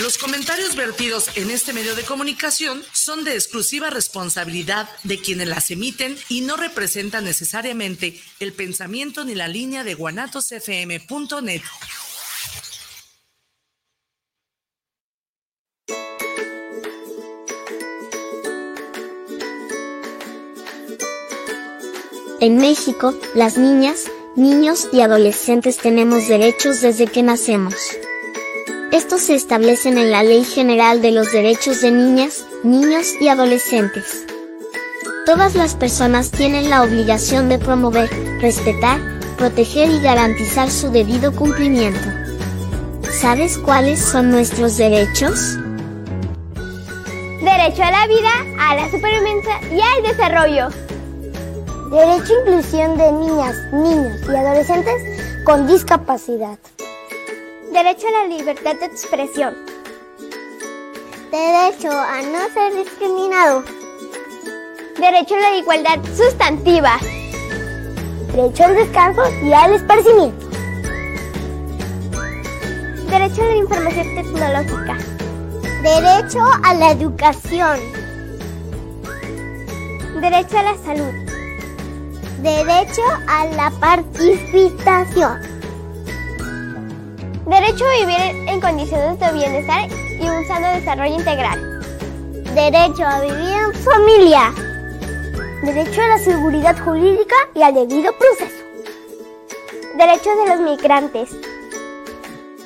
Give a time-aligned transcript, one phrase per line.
[0.00, 5.72] Los comentarios vertidos en este medio de comunicación son de exclusiva responsabilidad de quienes las
[5.72, 11.62] emiten y no representan necesariamente el pensamiento ni la línea de guanatosfm.net.
[22.40, 24.04] En México, las niñas,
[24.36, 27.74] niños y adolescentes tenemos derechos desde que nacemos.
[28.90, 34.24] Estos se establecen en la Ley General de los Derechos de Niñas, Niños y Adolescentes.
[35.26, 38.08] Todas las personas tienen la obligación de promover,
[38.40, 38.98] respetar,
[39.36, 42.08] proteger y garantizar su debido cumplimiento.
[43.20, 45.58] ¿Sabes cuáles son nuestros derechos?
[47.42, 50.68] Derecho a la vida, a la supervivencia y al desarrollo.
[51.90, 56.58] Derecho a inclusión de niñas, niños y adolescentes con discapacidad.
[57.72, 59.54] Derecho a la libertad de expresión.
[61.30, 63.62] Derecho a no ser discriminado.
[64.98, 66.98] Derecho a la igualdad sustantiva.
[68.32, 70.46] Derecho al descanso y al esparcimiento.
[73.10, 74.96] Derecho a la información tecnológica.
[75.82, 77.78] Derecho a la educación.
[80.20, 81.12] Derecho a la salud.
[82.42, 85.57] Derecho a la participación.
[87.48, 91.80] Derecho a vivir en condiciones de bienestar y un sano desarrollo integral.
[92.54, 94.52] Derecho a vivir en familia.
[95.62, 98.54] Derecho a la seguridad jurídica y al debido proceso.
[99.96, 101.30] Derechos de los migrantes.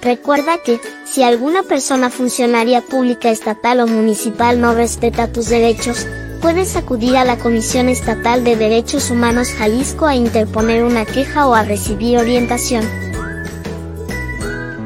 [0.02, 6.08] Recuerda que, si alguna persona funcionaria pública estatal o municipal no respeta tus derechos,
[6.40, 11.54] puedes acudir a la Comisión Estatal de Derechos Humanos Jalisco a interponer una queja o
[11.54, 13.01] a recibir orientación.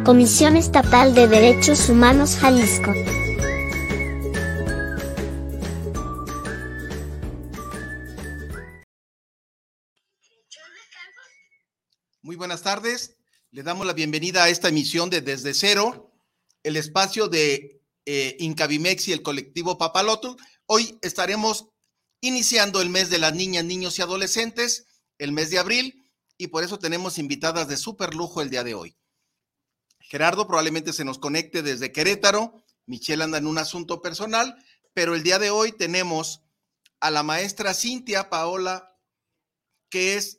[0.06, 2.94] Comisión Estatal de Derechos Humanos Jalisco.
[12.22, 13.16] Muy buenas tardes.
[13.50, 16.12] Le damos la bienvenida a esta emisión de Desde Cero,
[16.62, 20.36] el espacio de eh, Incavimex y el colectivo Papaloto.
[20.66, 21.66] Hoy estaremos
[22.20, 24.86] iniciando el mes de las niñas, niños y adolescentes,
[25.18, 28.74] el mes de abril, y por eso tenemos invitadas de súper lujo el día de
[28.74, 28.96] hoy.
[30.08, 32.62] Gerardo probablemente se nos conecte desde Querétaro.
[32.86, 34.56] Michelle anda en un asunto personal,
[34.94, 36.42] pero el día de hoy tenemos
[37.00, 38.96] a la maestra Cintia Paola,
[39.90, 40.38] que es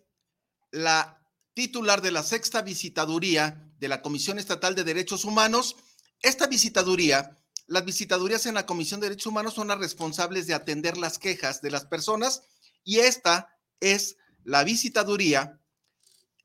[0.72, 1.22] la
[1.54, 5.76] titular de la sexta visitaduría de la Comisión Estatal de Derechos Humanos.
[6.22, 10.98] Esta visitaduría, las visitadurías en la Comisión de Derechos Humanos son las responsables de atender
[10.98, 12.44] las quejas de las personas
[12.84, 15.60] y esta es la visitaduría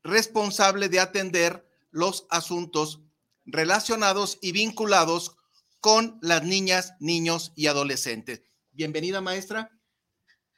[0.03, 3.02] responsable de atender los asuntos
[3.45, 5.35] relacionados y vinculados
[5.79, 8.43] con las niñas, niños y adolescentes.
[8.71, 9.71] Bienvenida, maestra.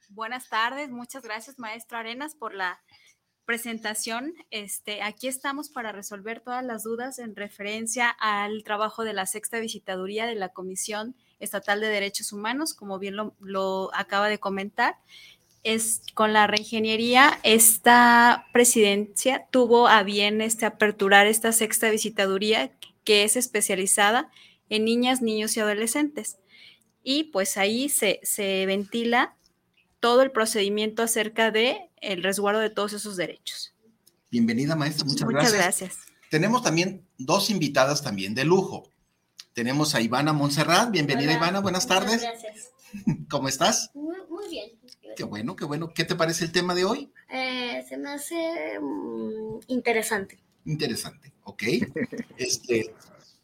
[0.09, 2.79] Buenas tardes, muchas gracias, maestra Arenas, por la
[3.45, 4.33] presentación.
[4.51, 9.59] Este, aquí estamos para resolver todas las dudas en referencia al trabajo de la sexta
[9.59, 14.97] visitaduría de la Comisión Estatal de Derechos Humanos, como bien lo, lo acaba de comentar.
[15.65, 22.71] Es con la reingeniería, esta presidencia tuvo a bien este, aperturar esta sexta visitaduría
[23.03, 24.29] que es especializada
[24.69, 26.37] en niñas, niños y adolescentes.
[27.03, 29.35] Y pues ahí se, se ventila
[29.99, 33.73] todo el procedimiento acerca de el resguardo de todos esos derechos.
[34.29, 35.05] Bienvenida, maestra.
[35.05, 35.89] Muchas, Muchas gracias.
[35.89, 36.15] gracias.
[36.29, 38.87] Tenemos también dos invitadas también de lujo.
[39.53, 40.91] Tenemos a Ivana Montserrat.
[40.91, 41.59] Bienvenida, Hola, Ivana.
[41.59, 42.21] Buenas muchas tardes.
[42.21, 42.71] Gracias.
[43.31, 43.89] ¿Cómo estás?
[43.95, 44.71] Muy, muy bien.
[45.15, 45.93] Qué bueno, qué bueno.
[45.93, 47.11] ¿Qué te parece el tema de hoy?
[47.29, 50.39] Eh, se me hace mm, interesante.
[50.65, 51.63] Interesante, ¿ok?
[52.37, 52.93] Este,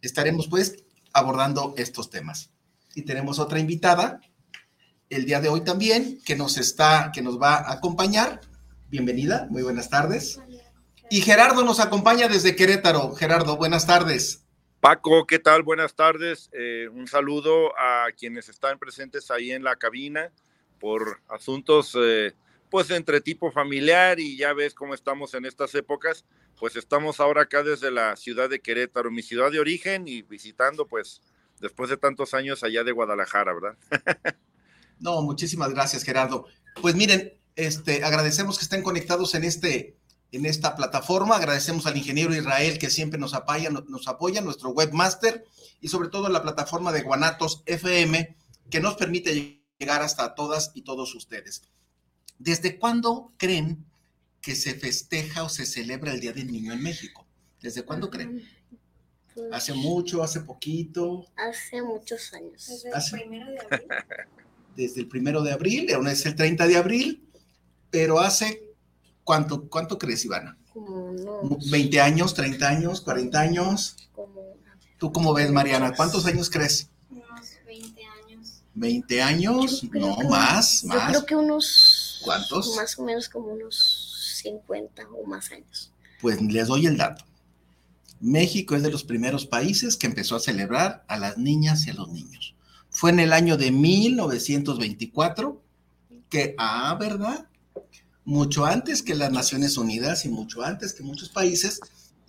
[0.01, 0.83] estaremos pues
[1.13, 2.51] abordando estos temas.
[2.93, 4.19] Y tenemos otra invitada
[5.09, 8.41] el día de hoy también que nos está, que nos va a acompañar.
[8.89, 10.39] Bienvenida, muy buenas tardes.
[11.09, 13.13] Y Gerardo nos acompaña desde Querétaro.
[13.15, 14.45] Gerardo, buenas tardes.
[14.79, 15.63] Paco, ¿qué tal?
[15.63, 16.49] Buenas tardes.
[16.53, 20.31] Eh, un saludo a quienes están presentes ahí en la cabina
[20.81, 22.33] por asuntos, eh,
[22.69, 26.25] pues, entre tipo familiar y ya ves cómo estamos en estas épocas.
[26.59, 30.87] Pues estamos ahora acá desde la ciudad de Querétaro, mi ciudad de origen y visitando,
[30.87, 31.21] pues,
[31.59, 33.77] después de tantos años allá de Guadalajara, ¿verdad?
[34.99, 36.45] No, muchísimas gracias, Gerardo.
[36.79, 39.97] Pues miren, este, agradecemos que estén conectados en este,
[40.31, 41.37] en esta plataforma.
[41.37, 45.43] Agradecemos al ingeniero Israel que siempre nos apoya, nos apoya, nuestro webmaster,
[45.81, 48.37] y sobre todo la plataforma de Guanatos FM,
[48.69, 51.63] que nos permite llegar hasta todas y todos ustedes.
[52.37, 53.83] ¿Desde cuándo creen
[54.41, 57.25] que se festeja o se celebra el Día del Niño en México?
[57.61, 58.43] ¿Desde cuándo creen?
[59.51, 61.25] ¿Hace mucho, hace poquito?
[61.35, 62.67] Hace muchos años.
[62.67, 63.87] Desde el Hace- primero de abril.
[64.75, 67.27] Desde el primero de abril, aún es el 30 de abril,
[67.89, 68.63] pero hace,
[69.23, 70.57] ¿cuánto, cuánto crees, Ivana?
[70.71, 71.69] Como unos.
[71.71, 73.97] ¿20 años, 30 años, 40 años?
[74.13, 74.55] Como,
[74.97, 75.93] ¿Tú cómo ves, Mariana?
[75.93, 76.89] ¿Cuántos años crees?
[78.75, 79.21] Unos 20 años.
[79.21, 79.81] ¿20 años?
[79.81, 81.09] Yo creo No, más, yo más.
[81.09, 82.21] creo que unos.
[82.23, 82.75] ¿Cuántos?
[82.75, 85.91] Más o menos como unos 50 o más años.
[86.21, 87.25] Pues les doy el dato.
[88.19, 91.93] México es de los primeros países que empezó a celebrar a las niñas y a
[91.95, 92.53] los niños.
[92.91, 95.61] Fue en el año de 1924
[96.29, 97.47] que, ah, ¿verdad?
[98.23, 101.79] Mucho antes que las Naciones Unidas y mucho antes que muchos países,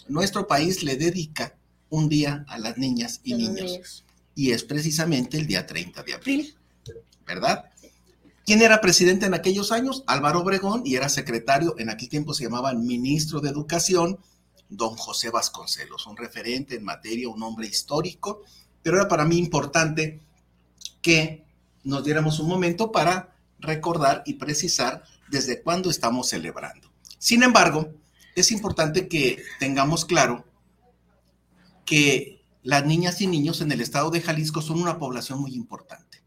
[0.08, 1.54] nuestro país le dedica
[1.90, 3.70] un día a las niñas y niños.
[3.70, 4.04] niños.
[4.34, 6.56] Y es precisamente el día 30 de abril,
[7.26, 7.70] ¿verdad?
[8.44, 10.02] ¿Quién era presidente en aquellos años?
[10.06, 14.18] Álvaro Obregón y era secretario, en aquel tiempo se llamaba ministro de Educación,
[14.68, 18.42] don José Vasconcelos, un referente en materia, un hombre histórico,
[18.82, 20.20] pero era para mí importante
[21.00, 21.44] que
[21.84, 26.90] nos diéramos un momento para recordar y precisar desde cuándo estamos celebrando.
[27.18, 27.92] Sin embargo,
[28.34, 30.44] es importante que tengamos claro
[31.84, 36.22] que las niñas y niños en el estado de Jalisco son una población muy importante.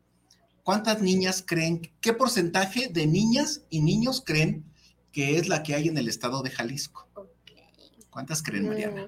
[0.64, 4.66] ¿Cuántas niñas creen, qué porcentaje de niñas y niños creen
[5.12, 7.08] que es la que hay en el estado de Jalisco?
[8.10, 9.08] ¿Cuántas creen, Mariana?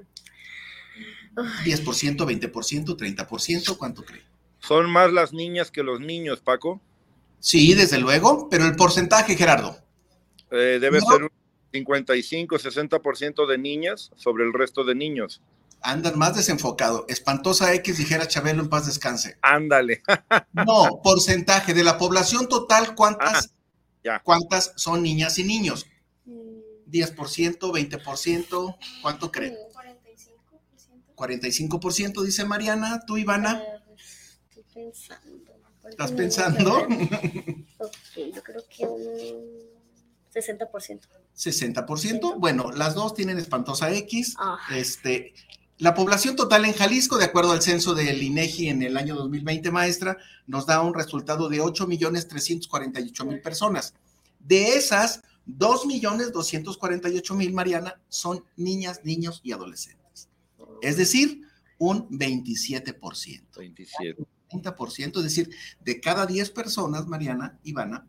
[1.35, 1.39] Mm.
[1.39, 3.77] Ay, ¿10%, 20%, 30%?
[3.77, 4.23] ¿Cuánto creen?
[4.59, 6.81] Son más las niñas que los niños, Paco.
[7.39, 9.77] Sí, desde luego, pero el porcentaje, Gerardo.
[10.51, 11.05] Eh, debe No.
[11.05, 11.29] ser un
[11.71, 15.41] 55, 60% de niñas sobre el resto de niños.
[15.81, 17.05] Andan más desenfocado.
[17.07, 19.37] Espantosa X, dijera Chabelo, en paz descanse.
[19.41, 20.01] Ándale.
[20.53, 23.51] No, porcentaje de la población total, ¿cuántas,
[24.03, 24.19] ya.
[24.23, 25.85] ¿cuántas son niñas y niños?
[26.25, 29.55] mm, 10%, 20%, ¿cuánto creen?
[31.15, 31.15] 45%.
[31.15, 33.61] 45% dice Mariana, tú Ivana,
[34.49, 35.37] Estoy pensando.
[35.89, 36.87] ¿estás pensando?
[37.79, 39.67] Ok, yo creo que un
[40.33, 40.99] 60%.
[41.35, 42.39] 60%.
[42.39, 44.35] Bueno, las dos tienen espantosa X.
[44.39, 44.57] Ah.
[44.71, 45.35] Este,
[45.79, 49.69] la población total en Jalisco, de acuerdo al censo del INEGI en el año 2020,
[49.71, 53.93] maestra, nos da un resultado de 8.348.000 personas.
[54.39, 60.29] De esas, 2.248.000, Mariana, son niñas, niños y adolescentes.
[60.81, 61.43] Es decir,
[61.77, 63.43] un 27%.
[63.57, 64.25] 27.
[64.49, 65.49] 30%, es decir,
[65.83, 68.07] de cada 10 personas, Mariana, Ivana,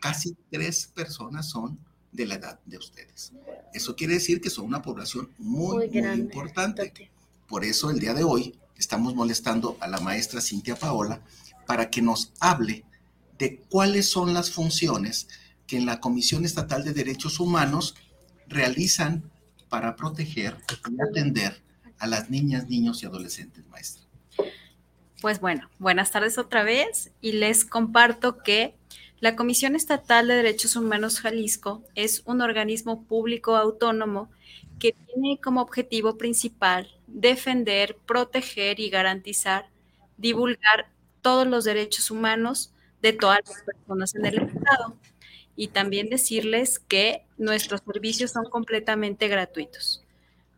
[0.00, 1.78] casi 3 personas son
[2.12, 3.32] de la edad de ustedes.
[3.72, 6.22] Eso quiere decir que son una población muy, muy, grande.
[6.22, 7.10] importante.
[7.46, 11.20] Por eso el día de hoy estamos molestando a la maestra Cintia Paola
[11.66, 12.84] para que nos hable
[13.38, 15.28] de cuáles son las funciones
[15.66, 17.96] que en la Comisión Estatal de Derechos Humanos
[18.48, 19.30] realizan
[19.68, 20.56] para proteger
[20.90, 21.60] y atender
[21.98, 24.04] a las niñas, niños y adolescentes, maestra.
[25.20, 28.74] Pues bueno, buenas tardes otra vez y les comparto que
[29.20, 34.30] la Comisión Estatal de Derechos Humanos Jalisco es un organismo público autónomo
[34.78, 39.70] que tiene como objetivo principal defender, proteger y garantizar,
[40.18, 40.90] divulgar
[41.22, 44.96] todos los derechos humanos de todas las personas en el Estado.
[45.56, 50.04] Y también decirles que nuestros servicios son completamente gratuitos.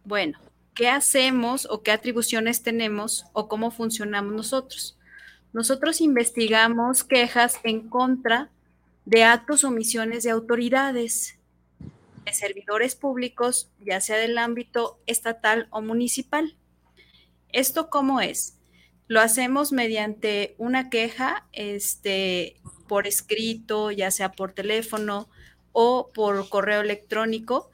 [0.05, 0.41] Bueno,
[0.75, 4.98] ¿qué hacemos o qué atribuciones tenemos o cómo funcionamos nosotros?
[5.53, 8.51] Nosotros investigamos quejas en contra
[9.05, 11.39] de actos o omisiones de autoridades,
[12.25, 16.57] de servidores públicos, ya sea del ámbito estatal o municipal.
[17.51, 18.59] ¿Esto cómo es?
[19.07, 25.31] Lo hacemos mediante una queja este, por escrito, ya sea por teléfono
[25.73, 27.71] o por correo electrónico.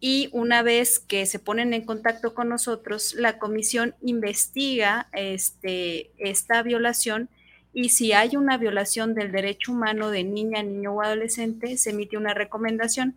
[0.00, 6.62] Y una vez que se ponen en contacto con nosotros, la comisión investiga este, esta
[6.62, 7.28] violación
[7.72, 12.16] y si hay una violación del derecho humano de niña, niño o adolescente, se emite
[12.16, 13.14] una recomendación.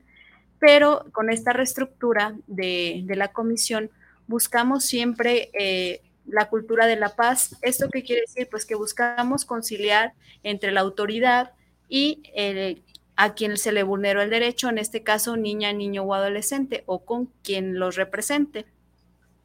[0.59, 3.89] Pero con esta reestructura de, de la comisión,
[4.27, 7.57] buscamos siempre eh, la cultura de la paz.
[7.61, 8.47] ¿Esto qué quiere decir?
[8.49, 10.13] Pues que buscamos conciliar
[10.43, 11.51] entre la autoridad
[11.89, 12.81] y el,
[13.15, 17.05] a quien se le vulneró el derecho, en este caso niña, niño o adolescente, o
[17.05, 18.65] con quien los represente.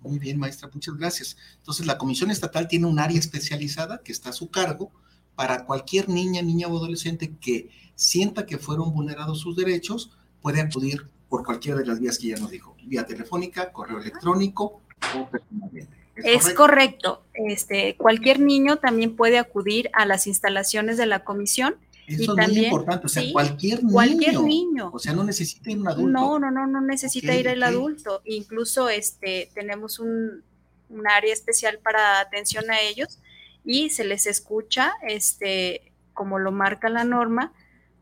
[0.01, 1.37] Muy bien, maestra, muchas gracias.
[1.57, 4.93] Entonces, la Comisión Estatal tiene un área especializada que está a su cargo
[5.35, 11.09] para cualquier niña, niña o adolescente que sienta que fueron vulnerados sus derechos, puede acudir
[11.29, 14.81] por cualquiera de las vías que ya nos dijo, vía telefónica, correo electrónico
[15.17, 15.97] o personalmente.
[16.17, 17.23] Es, correcto.
[17.35, 21.77] Este, cualquier niño también puede acudir a las instalaciones de la comisión.
[22.09, 23.93] Eso y es muy importante, o sea, sí, cualquier niño.
[23.93, 24.91] Cualquier niño.
[24.95, 26.09] O sea, no necesita ir un adulto.
[26.09, 28.23] No, no, no, no necesita ir el adulto.
[28.25, 30.43] Incluso este, tenemos un,
[30.89, 33.19] un área especial para atención a ellos
[33.63, 37.53] y se les escucha, este, como lo marca la norma,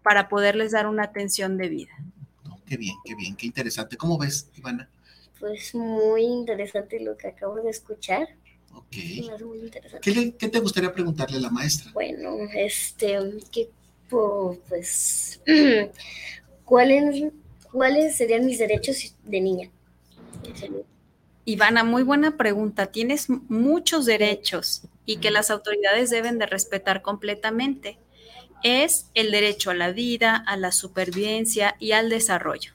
[0.03, 1.93] para poderles dar una atención de vida.
[2.65, 3.97] qué bien, qué bien, qué interesante.
[3.97, 4.89] ¿Cómo ves, Ivana?
[5.41, 8.29] Pues muy interesante lo que acabo de escuchar.
[8.73, 8.87] Ok.
[10.01, 11.91] ¿Qué, ¿Qué, te gustaría preguntarle a la maestra?
[11.93, 13.19] Bueno, este,
[13.51, 13.69] ¿qué,
[14.09, 15.41] pues,
[16.65, 17.33] ¿cuáles,
[17.71, 19.71] ¿cuáles serían mis derechos de niña?
[21.45, 22.87] Ivana, muy buena pregunta.
[22.87, 27.99] Tienes muchos derechos y que las autoridades deben de respetar completamente.
[28.63, 32.73] Es el derecho a la vida, a la supervivencia y al desarrollo.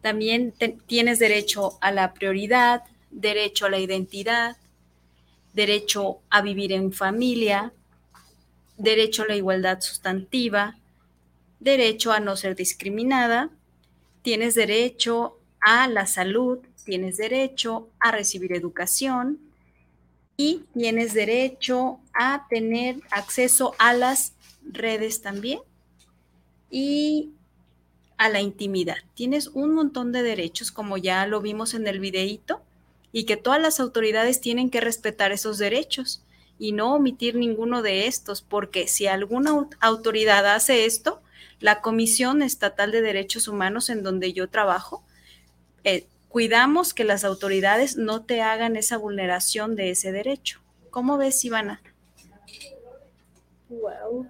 [0.00, 0.52] También
[0.86, 4.56] tienes derecho a la prioridad, derecho a la identidad,
[5.52, 7.72] derecho a vivir en familia,
[8.82, 10.76] derecho a la igualdad sustantiva,
[11.60, 13.50] derecho a no ser discriminada,
[14.22, 19.38] tienes derecho a la salud, tienes derecho a recibir educación
[20.36, 24.32] y tienes derecho a tener acceso a las
[24.64, 25.60] redes también
[26.68, 27.30] y
[28.16, 28.96] a la intimidad.
[29.14, 32.62] Tienes un montón de derechos, como ya lo vimos en el videíto,
[33.12, 36.22] y que todas las autoridades tienen que respetar esos derechos
[36.58, 41.22] y no omitir ninguno de estos, porque si alguna autoridad hace esto,
[41.60, 45.04] la Comisión Estatal de Derechos Humanos en donde yo trabajo,
[45.84, 50.60] eh, cuidamos que las autoridades no te hagan esa vulneración de ese derecho.
[50.90, 51.80] ¿Cómo ves, Ivana?
[53.68, 54.26] Wow.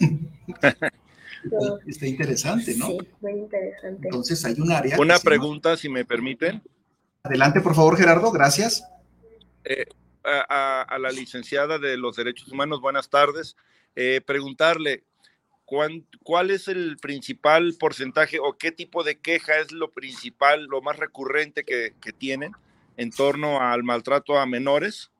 [1.86, 2.88] Está interesante, ¿no?
[2.88, 4.08] Sí, muy interesante.
[4.08, 4.98] Entonces hay un área.
[4.98, 6.62] Una pregunta, si me permiten.
[7.22, 8.84] Adelante, por favor, Gerardo, gracias.
[9.64, 9.86] Eh,
[10.24, 13.56] a, la licenciada de los derechos humanos, buenas tardes.
[13.96, 15.04] Eh, preguntarle,
[15.64, 20.98] ¿cuál, es el principal porcentaje o qué tipo de queja es lo principal, lo más
[20.98, 22.52] recurrente que tienen
[22.96, 25.10] en torno al maltrato a menores?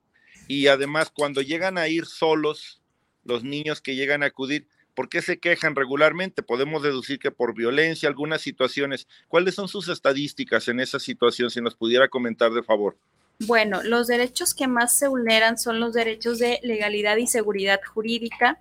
[0.47, 2.81] Y además, cuando llegan a ir solos,
[3.23, 6.43] los niños que llegan a acudir, ¿Por qué se quejan regularmente?
[6.43, 9.07] Podemos deducir que por violencia, algunas situaciones.
[9.27, 11.49] ¿Cuáles son sus estadísticas en esa situación?
[11.49, 12.95] Si nos pudiera comentar de favor.
[13.39, 18.59] Bueno, los derechos que más se vulneran son los derechos de legalidad y seguridad jurídica,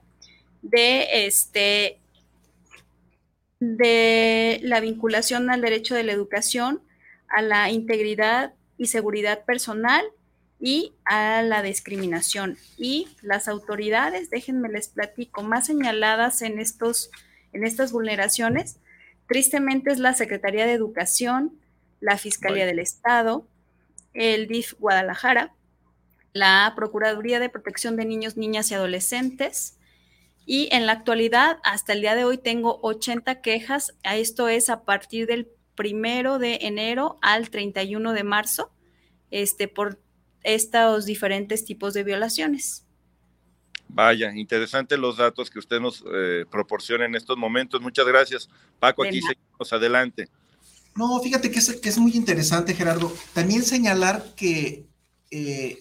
[0.63, 1.99] de este
[3.61, 6.83] de la vinculación al derecho de la educación,
[7.29, 10.05] a la integridad y seguridad personal
[10.59, 12.57] y a la discriminación.
[12.77, 17.11] Y las autoridades, déjenme les platico, más señaladas en, estos,
[17.53, 18.79] en estas vulneraciones,
[19.29, 21.53] tristemente es la Secretaría de Educación,
[22.01, 23.47] la Fiscalía del Estado,
[24.15, 25.55] el DIF Guadalajara,
[26.33, 29.79] la Procuraduría de Protección de Niños, Niñas y Adolescentes.
[30.45, 33.95] Y en la actualidad, hasta el día de hoy, tengo 80 quejas.
[34.03, 38.73] Esto es a partir del primero de enero al 31 de marzo,
[39.31, 40.01] este, por
[40.43, 42.85] estos diferentes tipos de violaciones.
[43.89, 47.81] Vaya, interesantes los datos que usted nos eh, proporciona en estos momentos.
[47.81, 48.49] Muchas gracias.
[48.79, 50.29] Paco, aquí seguimos adelante.
[50.95, 53.13] No, fíjate que es, muy interesante, Gerardo.
[53.33, 54.87] También señalar que
[55.31, 55.79] eh,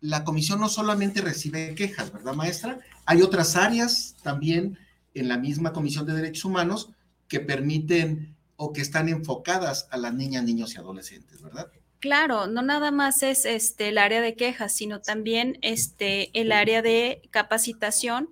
[0.00, 2.80] la comisión no solamente recibe quejas, ¿verdad, maestra?
[3.06, 4.78] Hay otras áreas también
[5.14, 6.90] en la misma Comisión de Derechos Humanos
[7.28, 11.70] que permiten o que están enfocadas a las niñas, niños y adolescentes, ¿verdad?
[12.00, 16.82] Claro, no nada más es este el área de quejas, sino también este el área
[16.82, 18.28] de capacitación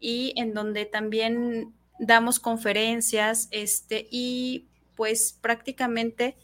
[0.00, 6.36] y en donde también damos conferencias, este y pues prácticamente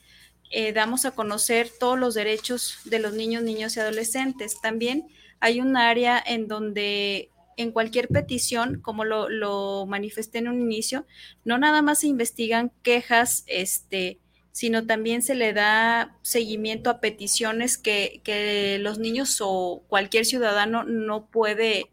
[0.53, 4.61] eh, damos a conocer todos los derechos de los niños, niños y adolescentes.
[4.63, 5.09] También
[5.41, 11.05] hay un área en donde en cualquier petición, como lo, manifesté en un inicio,
[11.45, 14.21] no nada más se investigan quejas, este,
[14.53, 21.27] sino también se le da seguimiento a peticiones que, los niños o cualquier ciudadano no
[21.27, 21.91] puede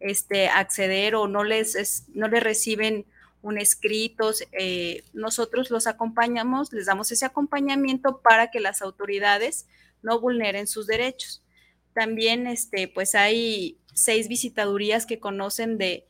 [0.00, 3.06] este, acceder o no les, no les reciben
[3.42, 4.32] un escrito.
[4.52, 9.66] Eh, nosotros los acompañamos, les damos ese acompañamiento para que las autoridades
[10.02, 11.42] no vulneren sus derechos.
[11.94, 16.06] También, este, pues hay seis visitadurías que conocen de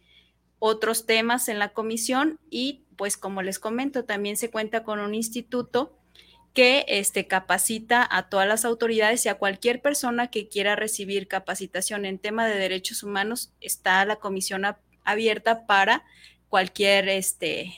[0.58, 5.14] otros temas en la comisión y pues como les comento, también se cuenta con un
[5.14, 5.96] instituto
[6.52, 12.04] que este, capacita a todas las autoridades y a cualquier persona que quiera recibir capacitación
[12.04, 13.52] en tema de derechos humanos.
[13.60, 14.66] Está la comisión
[15.04, 16.04] abierta para
[16.50, 17.72] cualquier este,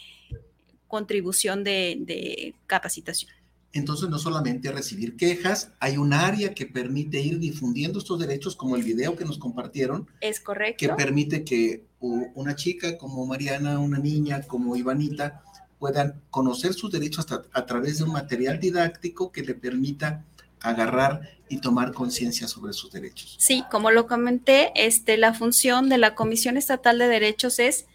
[0.88, 3.30] contribución de, de capacitación.
[3.74, 8.76] Entonces, no solamente recibir quejas, hay un área que permite ir difundiendo estos derechos, como
[8.76, 10.08] el video que nos compartieron.
[10.20, 10.78] Es correcto.
[10.78, 15.42] Que permite que una chica como Mariana, una niña como Ivanita,
[15.78, 20.24] puedan conocer sus derechos a través de un material didáctico que le permita
[20.60, 23.36] agarrar y tomar conciencia sobre sus derechos.
[23.38, 27.86] Sí, como lo comenté, este, la función de la Comisión Estatal de Derechos es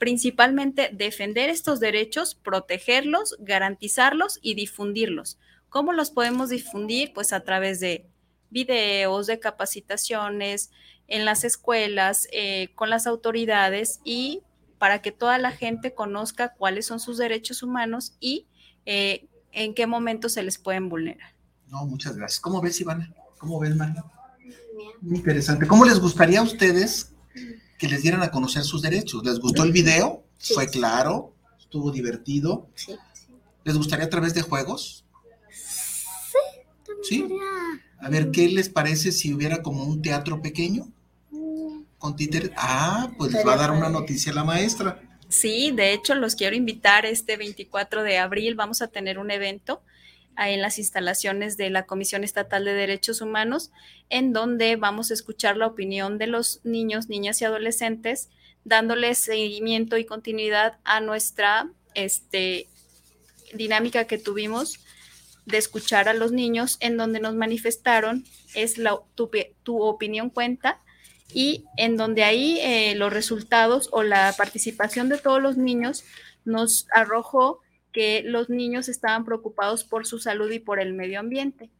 [0.00, 5.38] principalmente defender estos derechos, protegerlos, garantizarlos y difundirlos.
[5.68, 7.12] ¿Cómo los podemos difundir?
[7.12, 8.06] Pues a través de
[8.48, 10.70] videos, de capacitaciones,
[11.06, 14.40] en las escuelas, eh, con las autoridades y
[14.78, 18.46] para que toda la gente conozca cuáles son sus derechos humanos y
[18.86, 21.34] eh, en qué momento se les pueden vulnerar.
[21.68, 22.40] No, muchas gracias.
[22.40, 23.12] ¿Cómo ves, Ivana?
[23.36, 24.02] ¿Cómo ves, María?
[25.02, 25.66] Muy interesante.
[25.66, 27.12] ¿Cómo les gustaría a ustedes
[27.80, 29.24] que les dieran a conocer sus derechos?
[29.24, 30.22] ¿Les gustó el video?
[30.38, 31.34] ¿Fue claro?
[31.58, 32.68] ¿Estuvo divertido?
[32.74, 32.94] Sí.
[33.64, 35.06] ¿Les gustaría a través de juegos?
[35.50, 36.38] Sí.
[37.02, 37.28] ¿Sí?
[37.98, 40.88] A ver, ¿qué les parece si hubiera como un teatro pequeño?
[41.96, 42.50] Con títeres.
[42.54, 45.00] Ah, pues les va a dar una noticia a la maestra.
[45.30, 48.56] Sí, de hecho los quiero invitar este 24 de abril.
[48.56, 49.80] Vamos a tener un evento
[50.48, 53.70] en las instalaciones de la Comisión Estatal de Derechos Humanos,
[54.08, 58.30] en donde vamos a escuchar la opinión de los niños, niñas y adolescentes,
[58.64, 62.68] dándoles seguimiento y continuidad a nuestra este,
[63.52, 64.80] dinámica que tuvimos
[65.44, 69.30] de escuchar a los niños, en donde nos manifestaron es la, tu,
[69.62, 70.80] tu opinión cuenta
[71.32, 76.04] y en donde ahí eh, los resultados o la participación de todos los niños
[76.44, 77.60] nos arrojó
[77.92, 81.70] que los niños estaban preocupados por su salud y por el medio ambiente.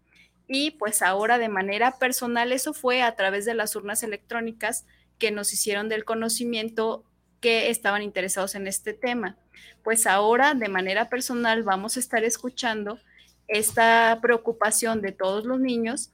[0.49, 4.85] Y pues ahora de manera personal eso fue a través de las urnas electrónicas
[5.19, 7.05] que nos hicieron del conocimiento
[7.41, 9.37] que estaban interesados en este tema.
[9.85, 12.99] Pues ahora de manera personal vamos a estar escuchando
[13.47, 16.11] esta preocupación de todos los niños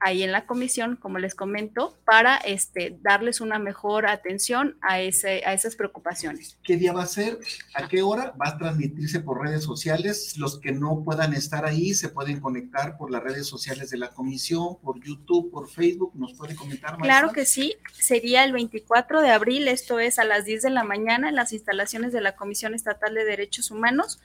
[0.00, 5.42] ahí en la comisión, como les comento, para este, darles una mejor atención a, ese,
[5.44, 6.58] a esas preocupaciones.
[6.64, 7.38] ¿Qué día va a ser?
[7.74, 8.34] ¿A qué hora?
[8.40, 10.36] Va a transmitirse por redes sociales.
[10.38, 14.08] Los que no puedan estar ahí se pueden conectar por las redes sociales de la
[14.08, 16.12] comisión, por YouTube, por Facebook.
[16.14, 17.02] ¿Nos puede comentar más?
[17.02, 17.76] Claro que sí.
[17.92, 21.52] Sería el 24 de abril, esto es a las 10 de la mañana, en las
[21.52, 24.20] instalaciones de la Comisión Estatal de Derechos Humanos.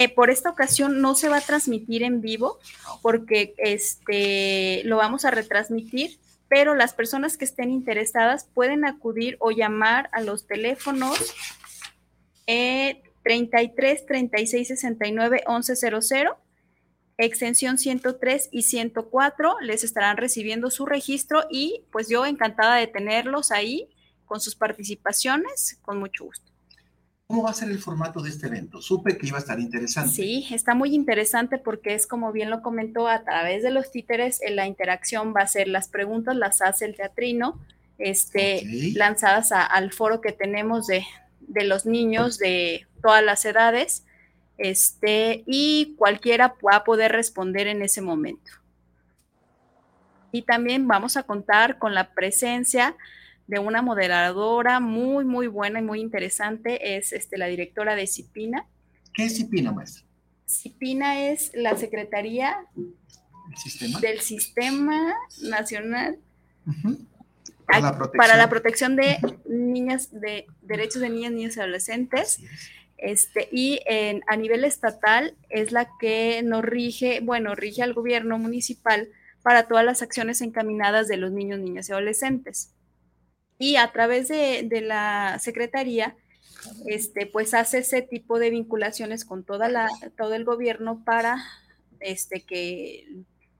[0.00, 2.58] Eh, por esta ocasión no se va a transmitir en vivo
[3.02, 9.50] porque este, lo vamos a retransmitir, pero las personas que estén interesadas pueden acudir o
[9.50, 11.34] llamar a los teléfonos
[12.46, 16.28] 33 36 69 1100
[17.18, 23.52] extensión 103 y 104 les estarán recibiendo su registro y pues yo encantada de tenerlos
[23.52, 23.90] ahí
[24.24, 26.49] con sus participaciones, con mucho gusto.
[27.30, 28.82] ¿Cómo va a ser el formato de este evento?
[28.82, 30.10] Supe que iba a estar interesante.
[30.10, 34.40] Sí, está muy interesante porque es como bien lo comentó, a través de los títeres,
[34.50, 37.60] la interacción va a ser las preguntas, las hace el teatrino,
[37.98, 38.66] este,
[38.96, 41.06] lanzadas al foro que tenemos de,
[41.38, 44.04] de, los niños de todas las edades,
[44.58, 48.50] este, y cualquiera va a poder responder en ese momento.
[50.32, 52.96] Y también vamos a contar con la presencia
[53.50, 58.64] de una moderadora muy, muy buena y muy interesante, es este, la directora de CIPINA.
[59.12, 60.04] ¿Qué es CIPINA, maestra?
[60.48, 62.64] CIPINA es la Secretaría
[64.00, 66.20] del Sistema Nacional
[67.66, 72.40] para, la protección de niñas, de derechos de niñas, niños y adolescentes.
[72.98, 78.38] Este, y en, a nivel estatal es la que nos rige, bueno, rige al gobierno
[78.38, 79.08] municipal
[79.42, 82.74] para todas las acciones encaminadas de los niños, niñas y adolescentes
[83.60, 86.16] y a través de, la Secretaría,
[86.86, 91.44] este, pues hace ese tipo de vinculaciones con toda la, todo el gobierno para
[92.00, 93.06] este, que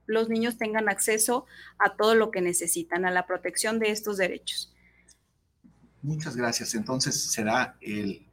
[0.07, 1.45] los niños tengan acceso
[1.77, 4.73] a todo lo que necesitan, a la protección de estos derechos.
[6.01, 6.73] Muchas gracias.
[6.73, 8.25] Entonces será el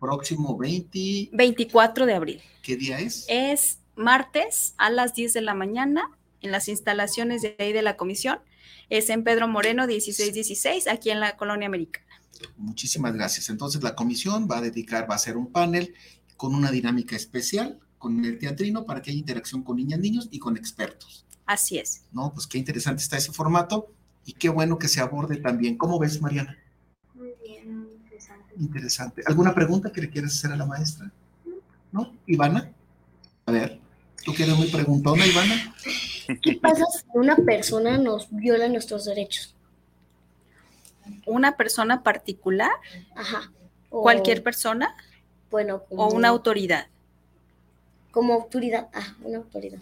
[0.00, 1.28] próximo 20...
[1.32, 2.42] 24 de abril.
[2.62, 3.26] ¿Qué día es?
[3.28, 7.98] Es martes a las 10 de la mañana en las instalaciones de ahí de la
[7.98, 8.40] comisión
[8.88, 12.06] es en Pedro Moreno 1616, aquí en la Colonia Americana.
[12.56, 13.48] Muchísimas gracias.
[13.48, 15.94] Entonces la comisión va a dedicar, va a hacer un panel
[16.36, 20.38] con una dinámica especial con el teatrino para que haya interacción con niñas, niños y
[20.38, 21.26] con expertos.
[21.44, 22.02] Así es.
[22.12, 23.92] No, pues qué interesante está ese formato
[24.24, 25.76] y qué bueno que se aborde también.
[25.76, 26.56] ¿Cómo ves, Mariana?
[27.14, 28.54] Muy bien, interesante.
[28.58, 29.22] Interesante.
[29.26, 31.12] ¿Alguna pregunta que le quieras hacer a la maestra?
[31.92, 32.16] ¿No?
[32.26, 32.72] Ivana?
[33.44, 33.78] A ver,
[34.24, 35.74] tú que eres muy preguntona, Ivana.
[36.38, 39.54] ¿Qué pasa si una persona nos viola nuestros derechos?
[41.26, 42.70] ¿Una persona particular?
[43.14, 43.50] Ajá.
[43.88, 44.94] ¿Cualquier persona?
[45.50, 46.86] Bueno, ¿O una autoridad?
[48.12, 49.80] Como autoridad, ah, una autoridad.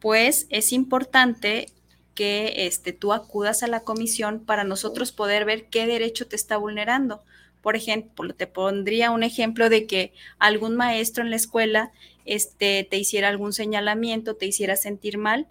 [0.00, 1.66] Pues es importante
[2.14, 6.56] que este, tú acudas a la comisión para nosotros poder ver qué derecho te está
[6.56, 7.22] vulnerando.
[7.62, 11.92] Por ejemplo, te pondría un ejemplo de que algún maestro en la escuela
[12.24, 15.46] este, te hiciera algún señalamiento, te hiciera sentir mal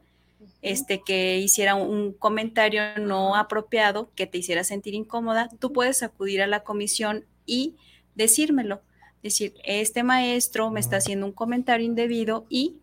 [0.61, 6.41] este, que hiciera un comentario no apropiado, que te hiciera sentir incómoda, tú puedes acudir
[6.41, 7.75] a la comisión y
[8.15, 8.81] decírmelo.
[9.23, 12.77] Decir, este maestro me está haciendo un comentario indebido y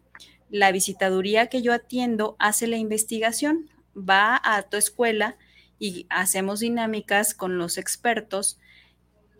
[0.50, 5.36] la visitaduría que yo atiendo hace la investigación, va a tu escuela
[5.78, 8.58] y hacemos dinámicas con los expertos,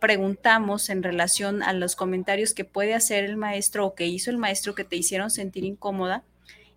[0.01, 4.39] preguntamos en relación a los comentarios que puede hacer el maestro o que hizo el
[4.39, 6.25] maestro que te hicieron sentir incómoda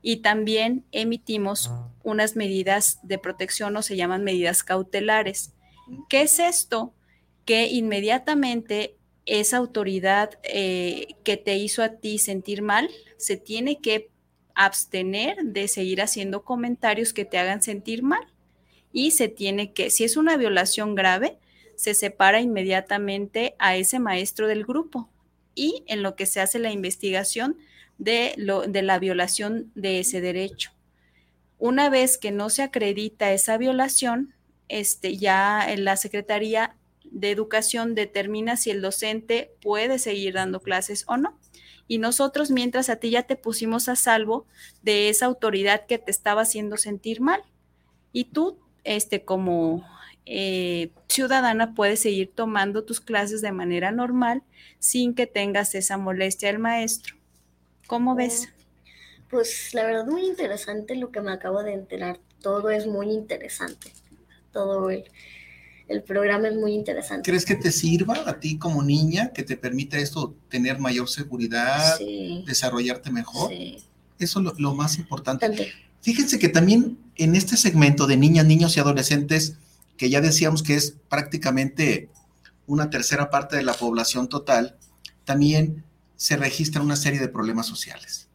[0.01, 1.71] y también emitimos
[2.03, 5.53] unas medidas de protección o se llaman medidas cautelares.
[6.09, 6.93] ¿Qué es esto?
[7.45, 14.09] Que inmediatamente esa autoridad eh, que te hizo a ti sentir mal se tiene que
[14.55, 18.27] abstener de seguir haciendo comentarios que te hagan sentir mal
[18.91, 21.37] y se tiene que, si es una violación grave,
[21.75, 25.09] se separa inmediatamente a ese maestro del grupo
[25.55, 27.57] y en lo que se hace la investigación
[28.01, 30.71] de, lo, de la violación de ese derecho.
[31.59, 34.33] Una vez que no se acredita esa violación,
[34.69, 41.17] este, ya la Secretaría de Educación determina si el docente puede seguir dando clases o
[41.17, 41.37] no.
[41.87, 44.47] Y nosotros, mientras a ti ya te pusimos a salvo
[44.81, 47.43] de esa autoridad que te estaba haciendo sentir mal.
[48.11, 49.85] Y tú, este, como
[50.25, 54.41] eh, ciudadana, puedes seguir tomando tus clases de manera normal
[54.79, 57.20] sin que tengas esa molestia del maestro.
[57.91, 58.47] ¿Cómo ves?
[59.30, 62.21] Pues la verdad muy interesante lo que me acabo de enterar.
[62.41, 63.91] Todo es muy interesante.
[64.54, 65.04] Todo el,
[65.89, 67.30] el programa es muy interesante.
[67.30, 71.99] ¿Crees que te sirva a ti como niña, que te permita esto tener mayor seguridad,
[72.45, 73.49] desarrollarte mejor?
[73.49, 73.84] Sí.
[74.19, 75.73] Eso es lo, más importante.
[75.99, 79.58] Fíjense que también en este segmento de niñas, niños y adolescentes,
[79.97, 82.08] que ya decíamos que es prácticamente
[82.67, 84.77] una tercera parte de la población total,
[85.25, 85.84] también
[86.21, 88.29] se registra una serie de problemas sociales.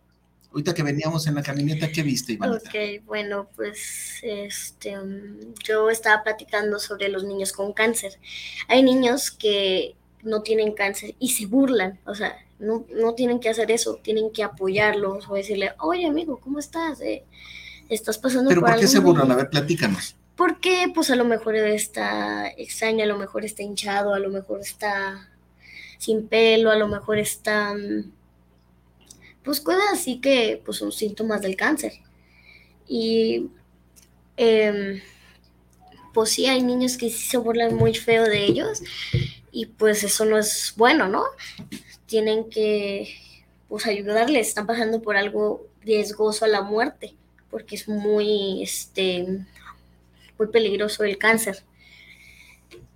[0.50, 2.54] Ahorita que veníamos en la camioneta, ¿qué viste, Iván?
[2.54, 8.18] Ok, bueno, pues este, um, yo estaba platicando sobre los niños con cáncer.
[8.66, 9.94] Hay niños que
[10.24, 14.32] no tienen cáncer y se burlan, o sea, no, no tienen que hacer eso, tienen
[14.32, 17.00] que apoyarlos o decirle, oye amigo, ¿cómo estás?
[17.02, 17.22] Eh,
[17.88, 19.30] ¿Estás pasando ¿Pero por, qué se burlan?
[19.30, 20.16] A ver, platícanos.
[20.34, 24.58] Porque pues a lo mejor está extraño, a lo mejor está hinchado, a lo mejor
[24.58, 25.28] está
[25.98, 28.12] sin pelo, a lo mejor están,
[29.42, 31.92] pues cosas así que pues son síntomas del cáncer.
[32.88, 33.48] Y
[34.36, 35.00] em,
[36.12, 38.82] pues sí, hay niños que sí se burlan muy feo de ellos
[39.52, 41.24] y pues eso no es bueno, ¿no?
[42.06, 43.16] Tienen que
[43.68, 47.14] pues ayudarles, están pasando por algo riesgoso a la muerte,
[47.50, 49.26] porque es muy, este,
[50.38, 51.62] muy peligroso el cáncer.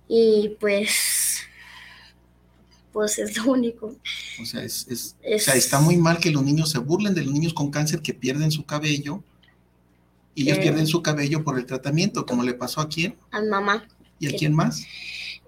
[0.07, 1.30] Y pues
[2.91, 3.95] pues es lo único.
[4.41, 7.33] O sea, es, o sea, está muy mal que los niños se burlen de los
[7.33, 9.23] niños con cáncer que pierden su cabello
[10.35, 13.15] y ellos pierden su cabello por el tratamiento, como le pasó a quién?
[13.31, 13.87] A mamá.
[14.19, 14.85] ¿Y a quién más?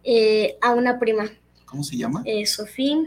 [0.04, 1.32] Eh, a una prima.
[1.66, 2.22] ¿Cómo se llama?
[2.26, 2.98] Eh, Sofía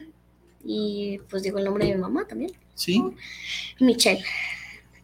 [0.64, 2.52] y pues digo el nombre de mi mamá también.
[2.74, 3.02] Sí.
[3.80, 4.24] Michelle.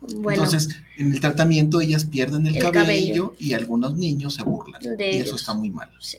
[0.01, 4.83] Bueno, Entonces, en el tratamiento ellas pierden el, cabello, y algunos niños se burlan.
[4.99, 5.90] y eso está muy mal.
[6.01, 6.18] Sí.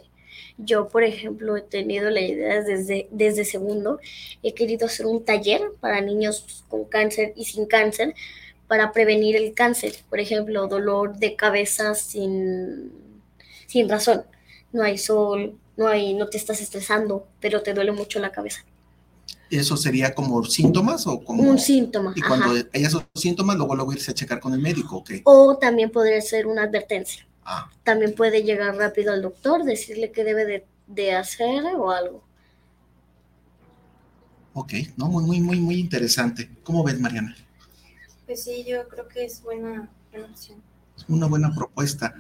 [0.58, 4.00] Yo, por ejemplo, he tenido la idea desde, desde segundo,
[4.44, 8.14] he querido hacer un taller para niños con cáncer y sin cáncer
[8.68, 9.96] para prevenir el cáncer.
[10.10, 12.92] Por ejemplo, dolor de cabeza sin,
[13.68, 14.24] sin razón.
[14.72, 18.64] No hay sol, no, hay, no te estás estresando, pero te duele mucho la cabeza.
[19.50, 21.44] ¿Eso sería como síntomas o como...?
[21.44, 22.14] Un síntoma.
[22.16, 25.12] Y cuando hay esos síntomas, luego luego irse a checar con el médico, ¿ok?
[25.26, 27.28] O también podría ser una advertencia.
[27.46, 27.70] Ah.
[27.84, 32.24] También puede llegar rápido al doctor, decirle qué debe de, hacer o algo.
[34.54, 36.50] Ok, no, muy, muy, muy, muy interesante.
[36.64, 37.36] ¿Cómo ves, Mariana?
[38.26, 39.90] Pues sí, yo creo que es buena,
[40.30, 40.62] opción.
[40.96, 42.14] Es una buena propuesta.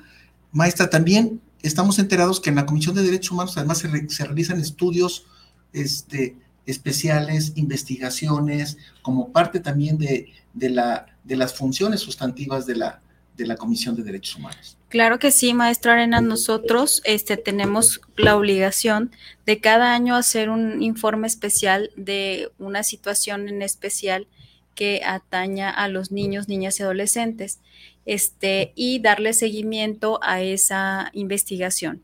[0.52, 4.60] Maestra, también estamos enterados que en la Comisión de Derechos Humanos además se, se realizan
[4.60, 5.28] estudios
[5.72, 13.02] este, especiales, investigaciones, como parte también de, de, la, de las funciones sustantivas de la,
[13.36, 14.78] de la Comisión de Derechos Humanos.
[14.90, 16.22] Claro que sí, maestra Arena.
[16.22, 19.12] Nosotros este, tenemos la obligación
[19.46, 24.28] de cada año hacer un informe especial de una situación en especial
[24.76, 27.60] que ataña a los niños, niñas y adolescentes,
[28.06, 32.04] este, y darle seguimiento a esa investigación.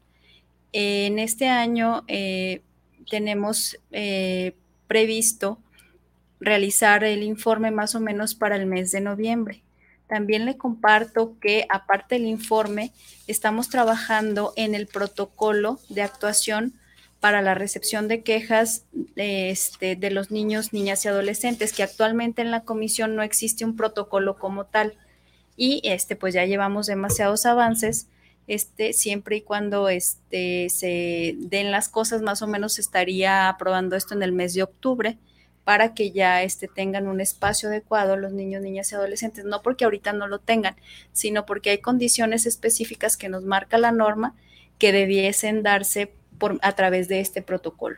[0.72, 2.62] En este año eh,
[3.10, 4.54] tenemos eh,
[4.88, 5.60] previsto
[6.40, 9.62] realizar el informe más o menos para el mes de noviembre.
[10.10, 12.92] También le comparto que aparte del informe,
[13.28, 16.74] estamos trabajando en el protocolo de actuación
[17.20, 22.42] para la recepción de quejas de, este, de los niños, niñas y adolescentes, que actualmente
[22.42, 24.96] en la comisión no existe un protocolo como tal.
[25.56, 28.08] y este pues ya llevamos demasiados avances
[28.48, 34.16] este, siempre y cuando este, se den las cosas, más o menos estaría aprobando esto
[34.16, 35.20] en el mes de octubre
[35.70, 39.84] para que ya este, tengan un espacio adecuado los niños, niñas y adolescentes, no porque
[39.84, 40.76] ahorita no lo tengan,
[41.14, 44.34] sino porque hay condiciones específicas que nos marca la norma
[44.80, 47.98] que debiesen darse por, a través de este protocolo.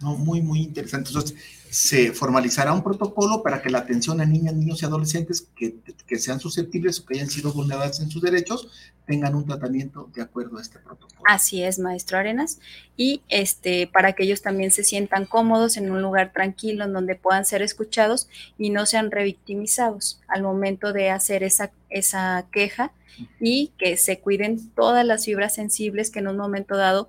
[0.00, 1.08] No, muy, muy interesante.
[1.08, 1.36] Entonces,
[1.70, 6.18] se formalizará un protocolo para que la atención a niñas, niños y adolescentes que, que,
[6.18, 8.68] sean susceptibles o que hayan sido vulneradas en sus derechos
[9.06, 11.20] tengan un tratamiento de acuerdo a este protocolo.
[11.26, 12.58] Así es, maestro Arenas.
[12.96, 17.14] Y este, para que ellos también se sientan cómodos en un lugar tranquilo en donde
[17.14, 18.28] puedan ser escuchados
[18.58, 22.92] y no sean revictimizados al momento de hacer esa, esa queja
[23.40, 27.08] y que se cuiden todas las fibras sensibles que en un momento dado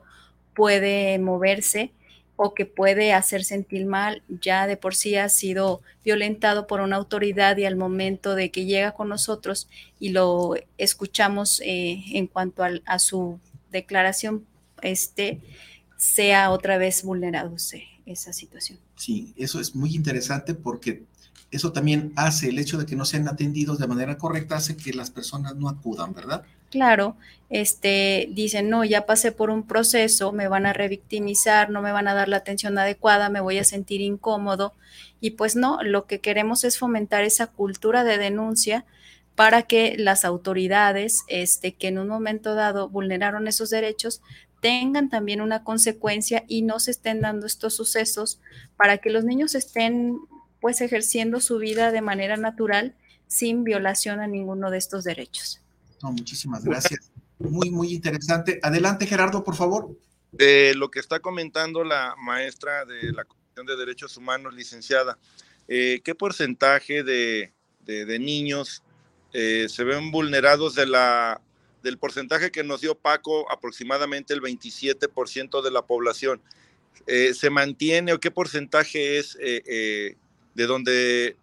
[0.56, 1.91] puede moverse
[2.38, 6.95] o que puede hacer sentir mal, ya de por sí ha sido violentado por una
[6.95, 9.67] autoridad y al momento de que llega con nosotros
[10.00, 13.39] y lo escuchamos eh, en cuanto a, su
[13.71, 14.45] declaración,
[14.84, 15.41] este,
[15.97, 17.56] sea otra vez vulnerado
[18.06, 18.78] esa situación.
[18.95, 21.04] Sí, eso es muy interesante porque
[21.50, 24.93] eso también hace, el hecho de que no sean atendidos de manera correcta, hace que
[24.93, 26.43] las personas no acudan, ¿verdad?
[26.69, 27.15] Claro,
[27.49, 32.08] este, dicen, no, ya pasé por un proceso, me van a revictimizar, no me van
[32.10, 34.73] a dar la atención adecuada, me voy a sentir incómodo.
[35.21, 38.86] Y pues no, lo que queremos es fomentar esa cultura de denuncia
[39.36, 44.21] para que las autoridades, este, que en un momento dado vulneraron esos derechos,
[44.62, 48.41] tengan también una consecuencia y no se estén dando estos sucesos
[48.75, 50.17] para que los niños estén
[50.60, 52.95] pues ejerciendo su vida de manera natural
[53.27, 55.62] sin violación a ninguno de estos derechos.
[56.01, 57.12] Muchísimas gracias.
[57.39, 58.60] Muy, muy interesante.
[58.63, 59.97] Adelante, Gerardo, por favor.
[60.31, 65.17] De lo que está comentando la maestra de la Comisión de Derechos Humanos, licenciada,
[65.67, 67.53] eh, ¿qué porcentaje de,
[68.19, 68.83] niños
[69.33, 71.41] eh, se ven vulnerados de la,
[71.81, 76.41] del porcentaje que nos dio Paco, aproximadamente el 27% de la población?
[77.05, 80.15] Eh, ¿Se mantiene o qué porcentaje es de
[80.55, 81.38] donde,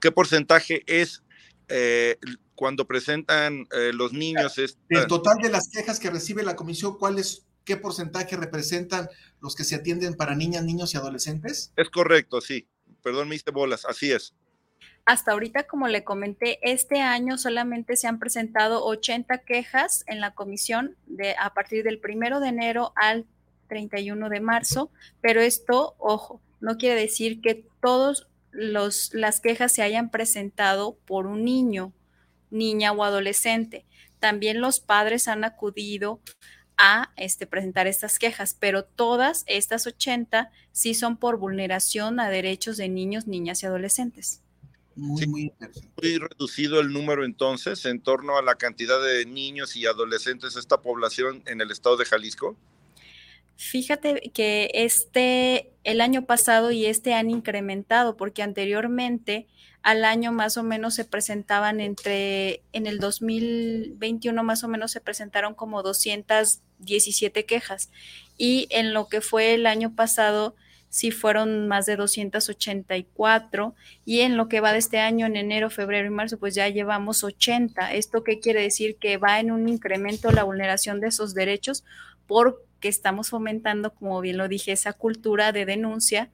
[0.00, 1.22] qué porcentaje es
[2.54, 4.56] cuando presentan eh, los niños.
[4.58, 9.08] El ah total de las quejas que recibe la comisión, ¿cuál es, qué porcentaje representan
[9.40, 11.72] los que se atienden para niñas, niños y adolescentes?
[11.76, 12.68] Es correcto, sí.
[13.02, 14.34] Perdón, me hice bolas, así es.
[15.04, 20.32] Hasta ahorita, como le comenté, este año solamente se han presentado 80 quejas en la
[20.34, 23.26] comisión de, a partir del primero de enero al
[23.68, 27.66] 31 de marzo, pero esto, ojo, no quiere decir que
[28.52, 31.92] todas las quejas se hayan presentado por un niño
[32.52, 33.84] niña o adolescente.
[34.20, 36.20] También los padres han acudido
[36.76, 42.76] a este, presentar estas quejas, pero todas estas 80 sí son por vulneración a derechos
[42.76, 44.40] de niños, niñas y adolescentes.
[44.94, 45.52] Muy, muy,
[45.96, 50.60] muy reducido el número entonces en torno a la cantidad de niños y adolescentes de
[50.60, 52.56] esta población en el estado de Jalisco.
[53.56, 59.46] Fíjate que este, el año pasado y este han incrementado porque anteriormente
[59.82, 65.00] al año más o menos se presentaban entre, en el 2021 más o menos se
[65.00, 67.90] presentaron como 217 quejas
[68.36, 70.54] y en lo que fue el año pasado
[70.92, 75.70] sí fueron más de 284 y en lo que va de este año, en enero,
[75.70, 77.94] febrero y marzo, pues ya llevamos 80.
[77.94, 78.96] ¿Esto qué quiere decir?
[78.96, 81.82] Que va en un incremento la vulneración de esos derechos
[82.82, 86.32] porque estamos fomentando, como bien lo dije, esa cultura de denuncia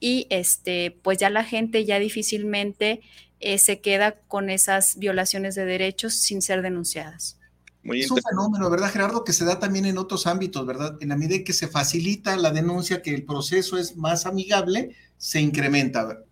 [0.00, 3.00] y este, pues ya la gente ya difícilmente
[3.38, 7.38] eh, se queda con esas violaciones de derechos sin ser denunciadas.
[7.84, 9.22] es un fenómeno, ¿verdad, Gerardo?
[9.22, 10.96] Que se da también en otros ámbitos, ¿verdad?
[11.00, 15.40] En la medida que se facilita la denuncia, que el proceso es más amigable, se
[15.40, 16.24] incrementa.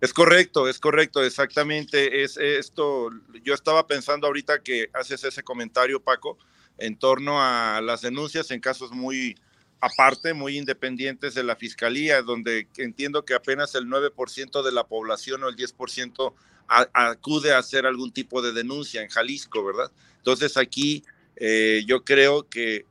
[0.00, 2.22] Es correcto, es correcto, exactamente.
[2.22, 3.10] Es esto.
[3.42, 6.38] Yo estaba pensando ahorita que haces ese comentario, Paco,
[6.78, 9.36] en torno a las denuncias en casos muy,
[9.80, 15.44] aparte, muy independientes de la fiscalía, donde entiendo que apenas el 9% de la población
[15.44, 16.34] o el 10%
[16.68, 19.90] acude a hacer algún tipo de denuncia en Jalisco, ¿verdad?
[20.18, 21.02] Entonces aquí
[21.36, 22.84] eh, yo creo que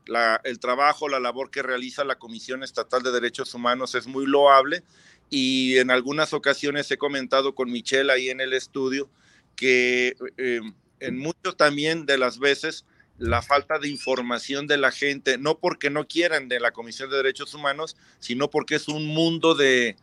[0.44, 4.84] el trabajo, la labor que realiza la Comisión Estatal de Derechos Humanos es muy loable
[5.30, 9.10] y en algunas ocasiones he comentado con Michelle ahí en el estudio
[9.56, 10.62] que eh,
[11.00, 12.86] en muchos también de las veces
[13.18, 17.18] la falta de información de la gente, no porque no quieran de la Comisión de
[17.18, 19.96] Derechos Humanos, sino porque es un mundo de,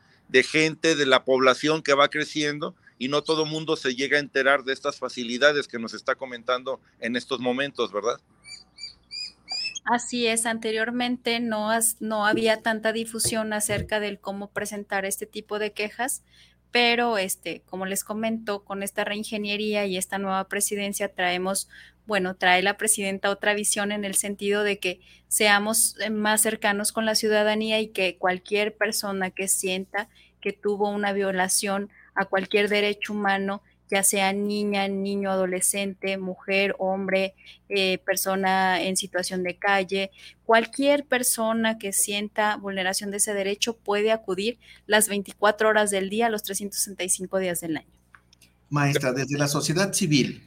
[0.51, 4.65] gente, de la población que va creciendo y no todo mundo se llega a enterar
[4.65, 8.21] de estas facilidades que nos está comentando en estos momentos, ¿verdad?
[9.85, 11.69] Así es, anteriormente no,
[12.01, 16.23] no había tanta difusión acerca del cómo presentar este tipo de quejas,
[16.75, 21.69] pero este, como les comento, con esta reingeniería y esta nueva presidencia traemos,
[22.05, 26.91] bueno, trae la presidenta otra visión en el sentido de que seamos eh, más cercanos
[26.91, 30.09] con la ciudadanía y que cualquier persona que sienta
[30.41, 33.63] que tuvo una violación a cualquier derecho humano,
[33.95, 37.35] ya sea niña, niño, adolescente, mujer, hombre,
[37.69, 40.11] eh, persona en situación de calle,
[40.45, 46.29] cualquier persona que sienta vulneración de ese derecho puede acudir las 24 horas del día,
[46.29, 47.87] los 365 días del año.
[48.69, 50.43] Maestra, desde la sociedad civil,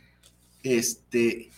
[0.62, 1.49] este,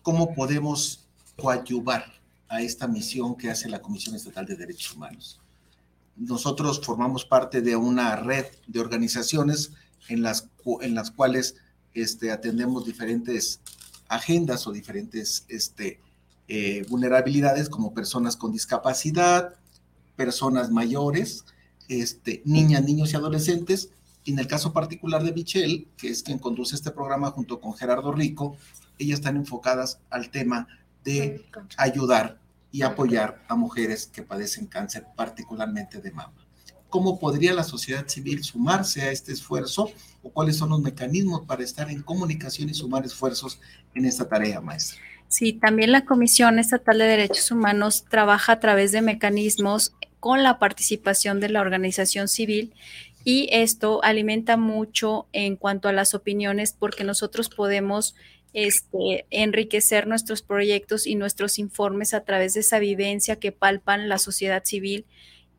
[0.00, 1.04] ¿cómo podemos
[1.36, 2.06] coadyuvar
[2.48, 5.38] a esta misión que hace la Comisión Estatal de Derechos Humanos?
[6.16, 9.72] Nosotros formamos parte de una red de organizaciones
[10.08, 10.48] en las,
[10.80, 11.56] en las cuales
[11.94, 13.60] este, atendemos diferentes
[14.08, 16.00] agendas o diferentes este,
[16.48, 19.54] eh, vulnerabilidades como personas con discapacidad,
[20.16, 21.44] personas mayores,
[21.88, 23.90] este, niñas, niños y adolescentes.
[24.24, 27.74] Y en el caso particular de Michelle, que es quien conduce este programa junto con
[27.74, 28.56] Gerardo Rico,
[28.98, 30.66] ellas están enfocadas al tema
[31.04, 31.44] de
[31.76, 32.38] ayudar
[32.72, 36.43] y apoyar a mujeres que padecen cáncer, particularmente de mama.
[36.94, 39.90] ¿Cómo podría la sociedad civil sumarse a este esfuerzo
[40.22, 43.58] o cuáles son los mecanismos para estar en comunicación y sumar esfuerzos
[43.96, 45.00] en esta tarea, maestra?
[45.26, 50.60] Sí, también la Comisión Estatal de Derechos Humanos trabaja a través de mecanismos con la
[50.60, 52.72] participación de la organización civil
[53.24, 58.14] y esto alimenta mucho en cuanto a las opiniones porque nosotros podemos
[58.52, 64.18] este, enriquecer nuestros proyectos y nuestros informes a través de esa vivencia que palpan la
[64.18, 65.06] sociedad civil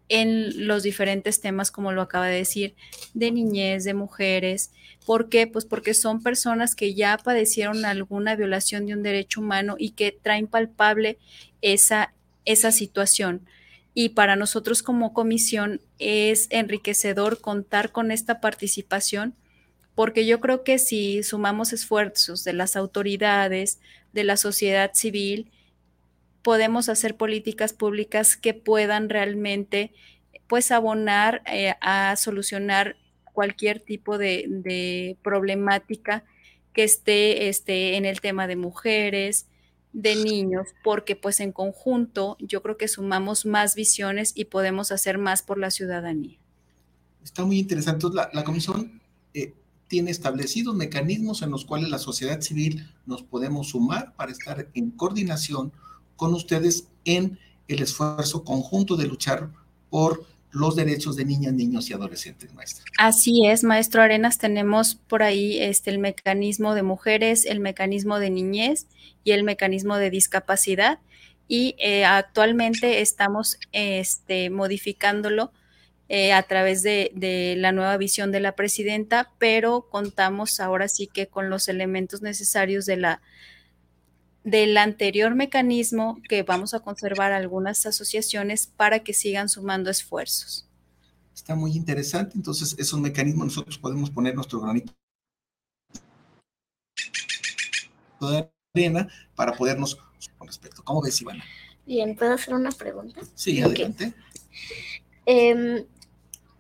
[0.10, 2.76] en los diferentes temas, como lo acaba de decir,
[3.14, 4.72] de niñez, de mujeres.
[5.06, 5.48] ¿Por qué?
[5.48, 10.12] Pues porque son personas que ya padecieron alguna violación de un derecho humano y que
[10.12, 11.18] traen palpable
[11.62, 12.14] esa,
[12.46, 13.46] esa situación.
[13.94, 19.36] Y para nosotros como comisión es enriquecedor contar con esta participación,
[19.96, 23.80] porque yo creo que si sumamos esfuerzos de las autoridades,
[24.12, 25.50] de la sociedad civil,
[26.46, 29.92] podemos hacer políticas públicas que puedan realmente
[30.46, 32.98] pues abonar eh, a solucionar
[33.34, 36.24] cualquier tipo de, problemática
[36.72, 39.48] que esté, esté en el tema de mujeres,
[39.92, 45.18] de niños, porque pues en conjunto yo creo que sumamos más visiones y podemos hacer
[45.18, 46.38] más por la ciudadanía.
[47.24, 48.06] Está muy interesante.
[48.14, 49.02] la, la comisión
[49.34, 49.56] eh,
[49.88, 54.92] tiene establecidos mecanismos en los cuales la sociedad civil nos podemos sumar para estar en
[54.92, 55.74] coordinación
[56.16, 59.50] con ustedes en el esfuerzo conjunto de luchar
[59.90, 62.86] por los derechos de niñas, niños y adolescentes, maestra.
[62.98, 68.30] Así es, maestro Arenas, tenemos por ahí este, el mecanismo de mujeres, el mecanismo de
[68.30, 68.88] niñez
[69.26, 71.00] y el mecanismo de discapacidad
[71.48, 75.52] y eh, actualmente estamos este, modificándolo
[76.08, 81.08] eh, a través de, de, la nueva visión de la presidenta, pero contamos ahora sí
[81.08, 83.22] que con los elementos necesarios de la
[84.46, 90.68] del anterior mecanismo que vamos a conservar algunas asociaciones para que sigan sumando esfuerzos.
[91.34, 94.94] Está muy interesante, entonces esos mecanismos nosotros podemos poner nuestro granito
[98.22, 99.96] de arena para podernos
[100.38, 100.84] con respecto.
[100.84, 101.44] ¿Cómo ves, Ivana?
[101.86, 103.22] Bien, ¿puedo hacer una pregunta?
[103.34, 104.14] Sí, adelante.
[105.26, 105.86] Em,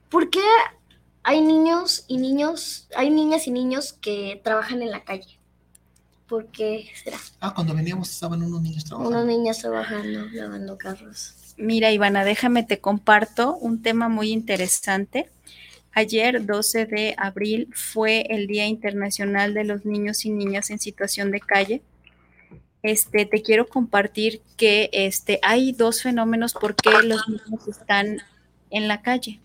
[0.09, 0.41] ¿Por qué
[1.21, 5.34] hay niños y niños, hay niñas y niños que trabajan en la calle?
[6.27, 7.17] ¿Por qué será?
[7.39, 9.17] Ah, cuando veníamos estaban unos niños trabajando.
[9.17, 11.35] Unos niños trabajando, lavando carros.
[11.57, 15.29] Mira, Ivana, déjame te comparto un tema muy interesante.
[15.93, 21.31] Ayer, 12 de abril, fue el Día Internacional de los Niños y Niñas en Situación
[21.31, 21.81] de Calle.
[22.83, 28.17] Este, te quiero compartir que este, hay dos fenómenos por qué los niños están
[28.69, 29.39] en la calle.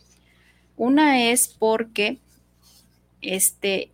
[0.76, 2.18] Una es porque
[3.22, 3.92] este,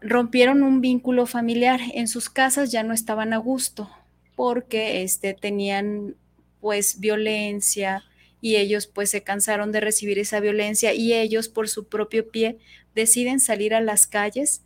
[0.00, 1.80] rompieron un vínculo familiar.
[1.94, 3.90] En sus casas ya no estaban a gusto
[4.36, 6.14] porque este, tenían
[6.60, 8.04] pues violencia
[8.40, 12.58] y ellos pues se cansaron de recibir esa violencia y ellos por su propio pie
[12.94, 14.62] deciden salir a las calles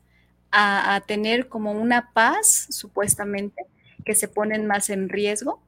[0.56, 3.66] a, tener como una paz supuestamente
[4.04, 5.60] que se ponen más en riesgo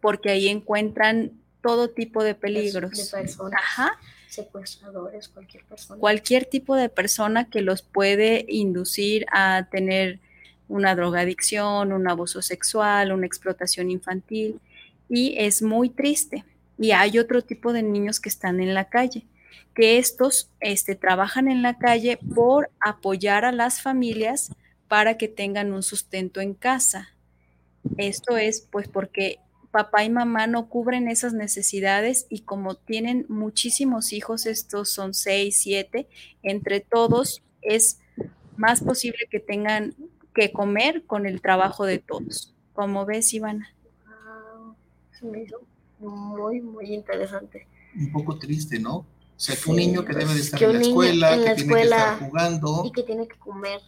[0.00, 1.32] porque ahí encuentran
[1.66, 3.12] todo tipo de peligros.
[3.52, 3.98] Ajá
[4.36, 6.00] secuestradores, cualquier persona.
[6.00, 10.20] Cualquier tipo de persona que los puede inducir a tener
[10.68, 14.60] una drogadicción, un abuso sexual, una explotación infantil.
[15.08, 16.44] Y es muy triste.
[16.78, 19.24] Y hay otro tipo de niños que están en la calle,
[19.74, 24.50] que estos este, trabajan en la calle por apoyar a las familias
[24.88, 27.08] para que tengan un sustento en casa.
[27.96, 29.38] Esto es pues porque
[29.70, 35.58] papá y mamá no cubren esas necesidades y como tienen muchísimos hijos, estos son seis,
[35.60, 36.08] siete,
[36.42, 38.00] entre todos es
[38.56, 39.94] más posible que tengan
[40.34, 42.54] que comer con el trabajo de todos.
[42.72, 43.72] Como ves, Ivana?
[45.98, 47.66] muy, muy interesante.
[47.94, 48.96] Un poco triste, ¿no?
[48.98, 49.06] O
[49.36, 52.18] sea, que un niño que debe de estar en la escuela, que tiene que estar
[52.18, 52.84] jugando.
[52.86, 53.80] Y que tiene que comer.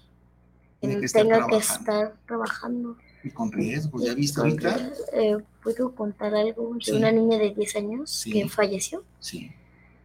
[0.81, 2.97] que tenga que estar trabajando.
[3.24, 4.92] Y con riesgo, ¿ya viste ahorita?
[5.12, 9.04] Eh, ¿Puedo contar algo de una niña de 10 años que falleció?
[9.18, 9.50] Sí.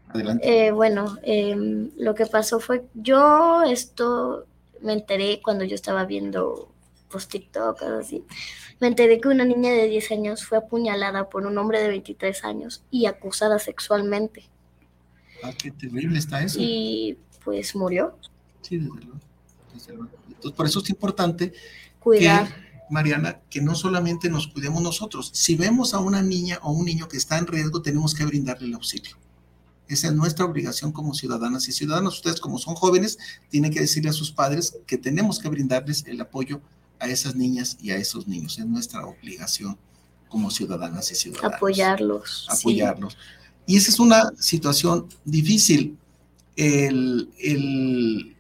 [0.10, 0.68] Adelante.
[0.68, 4.46] Eh, bueno, em, lo que pasó fue, yo esto
[4.82, 6.70] me enteré cuando yo estaba viendo
[7.10, 8.24] pues TikTok, así.
[8.80, 12.44] Me enteré que una niña de 10 años fue apuñalada por un hombre de 23
[12.44, 14.44] años y acusada sexualmente.
[15.44, 16.58] Ah, qué terrible está eso.
[16.60, 18.18] Y pues murió.
[18.62, 20.10] Sí, desde luego.
[20.28, 21.54] Entonces, por eso es importante
[22.00, 22.63] cuidar.
[22.94, 25.32] Mariana, que no solamente nos cuidemos nosotros.
[25.34, 28.68] Si vemos a una niña o un niño que está en riesgo, tenemos que brindarle
[28.68, 29.18] el auxilio.
[29.88, 32.16] Esa es nuestra obligación como ciudadanas y ciudadanos.
[32.16, 33.18] Ustedes, como son jóvenes,
[33.50, 36.62] tienen que decirle a sus padres que tenemos que brindarles el apoyo
[37.00, 38.58] a esas niñas y a esos niños.
[38.58, 39.78] Es nuestra obligación
[40.30, 41.56] como ciudadanas y ciudadanos.
[41.58, 42.48] Apoyarlos.
[42.50, 43.18] Apoyarlos.
[43.66, 45.98] Y esa es una situación difícil.
[46.56, 48.36] El, el,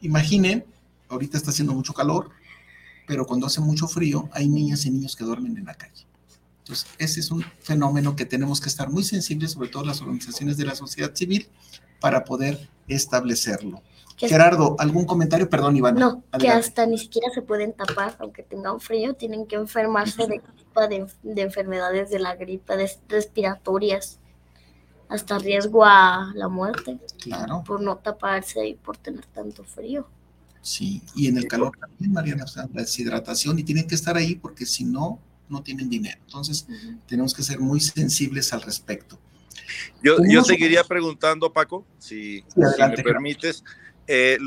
[0.00, 0.64] imaginen,
[1.08, 2.30] ahorita está haciendo mucho calor,
[3.06, 6.06] pero cuando hace mucho frío hay niñas y niños que duermen en la calle.
[6.58, 10.56] Entonces, ese es un fenómeno que tenemos que estar muy sensibles, sobre todo las organizaciones
[10.56, 11.48] de la sociedad civil,
[12.00, 13.82] para poder establecerlo.
[14.16, 15.48] Gerardo, ¿algún comentario?
[15.48, 15.94] Perdón, Iván.
[15.94, 20.42] No, que hasta ni siquiera se pueden tapar, aunque tengan frío, tienen que enfermarse de,
[20.88, 24.18] de, de enfermedades de la gripe, de respiratorias,
[25.08, 26.98] hasta riesgo a la muerte.
[27.22, 27.62] Claro.
[27.64, 30.08] Por no taparse y por tener tanto frío.
[30.66, 34.16] Sí, y en el calor también, Mariana, o sea, la deshidratación y tienen que estar
[34.16, 36.18] ahí porque si no, no tienen dinero.
[36.24, 36.66] Entonces,
[37.06, 39.16] tenemos que ser muy sensibles al respecto.
[40.02, 43.62] Yo, yo seguiría preguntando, Paco, si, me permites.
[44.08, 44.38] Eh,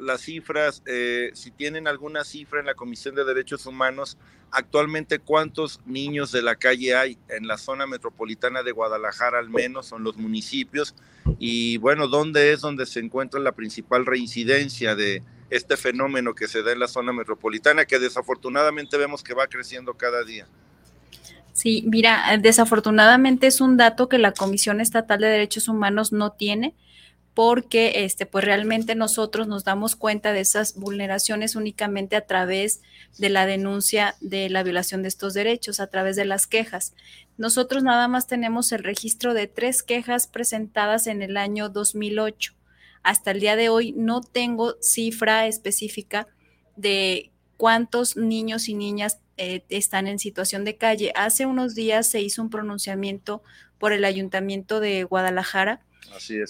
[0.00, 4.18] las cifras, eh, si tienen alguna cifra en la Comisión de Derechos Humanos,
[4.50, 9.86] actualmente cuántos niños de la calle hay en la zona metropolitana de Guadalajara, al menos,
[9.86, 10.96] son los municipios,
[11.38, 16.62] y bueno, ¿dónde es donde se encuentra la principal reincidencia de este fenómeno que se
[16.62, 20.46] da en la zona metropolitana, que desafortunadamente vemos que va creciendo cada día?
[21.52, 26.74] Sí, mira, desafortunadamente es un dato que la Comisión Estatal de Derechos Humanos no tiene
[27.34, 32.80] porque este, pues realmente nosotros nos damos cuenta de esas vulneraciones únicamente a través
[33.18, 36.94] de la denuncia de la violación de estos derechos, a través de las quejas.
[37.38, 42.52] Nosotros nada más tenemos el registro de tres quejas presentadas en el año 2008.
[43.02, 46.26] Hasta el día de hoy no tengo cifra específica
[46.76, 51.12] de cuántos niños y niñas eh, están en situación de calle.
[51.14, 53.42] Hace unos días se hizo un pronunciamiento
[53.78, 55.80] por el Ayuntamiento de Guadalajara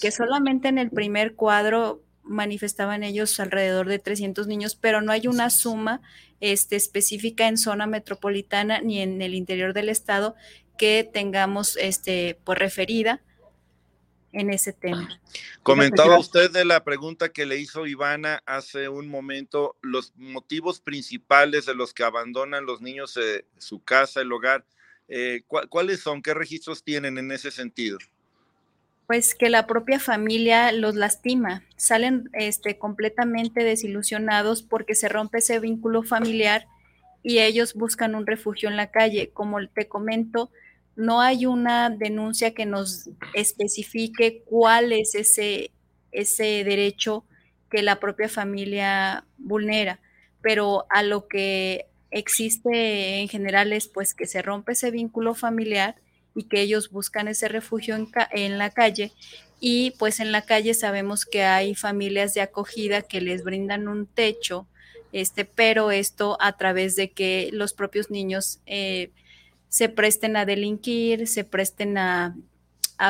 [0.01, 5.27] que solamente en el primer cuadro manifestaban ellos alrededor de 300 niños, pero no hay
[5.27, 6.01] una suma
[6.39, 10.35] este, específica en zona metropolitana ni en el interior del estado
[10.77, 13.21] que tengamos este, pues, referida
[14.33, 15.09] en ese tema.
[15.63, 21.65] Comentaba usted de la pregunta que le hizo Ivana hace un momento, los motivos principales
[21.65, 24.65] de los que abandonan los niños eh, su casa, el hogar,
[25.07, 26.21] eh, ¿cuáles son?
[26.21, 27.97] ¿Qué registros tienen en ese sentido?
[29.11, 35.59] pues que la propia familia los lastima, salen este, completamente desilusionados porque se rompe ese
[35.59, 36.65] vínculo familiar
[37.21, 39.29] y ellos buscan un refugio en la calle.
[39.33, 40.49] Como te comento,
[40.95, 45.71] no hay una denuncia que nos especifique cuál es ese,
[46.11, 47.25] ese derecho
[47.69, 49.99] que la propia familia vulnera,
[50.41, 55.95] pero a lo que existe en general es pues que se rompe ese vínculo familiar
[56.35, 57.95] y que ellos buscan ese refugio
[58.31, 59.11] en, la calle.
[59.59, 64.05] Y pues en la calle sabemos que hay familias de acogida que les brindan un
[64.07, 64.67] techo,
[65.13, 69.11] este, pero esto a través de que los propios niños eh,
[69.71, 72.35] se presten a delinquir, se presten a,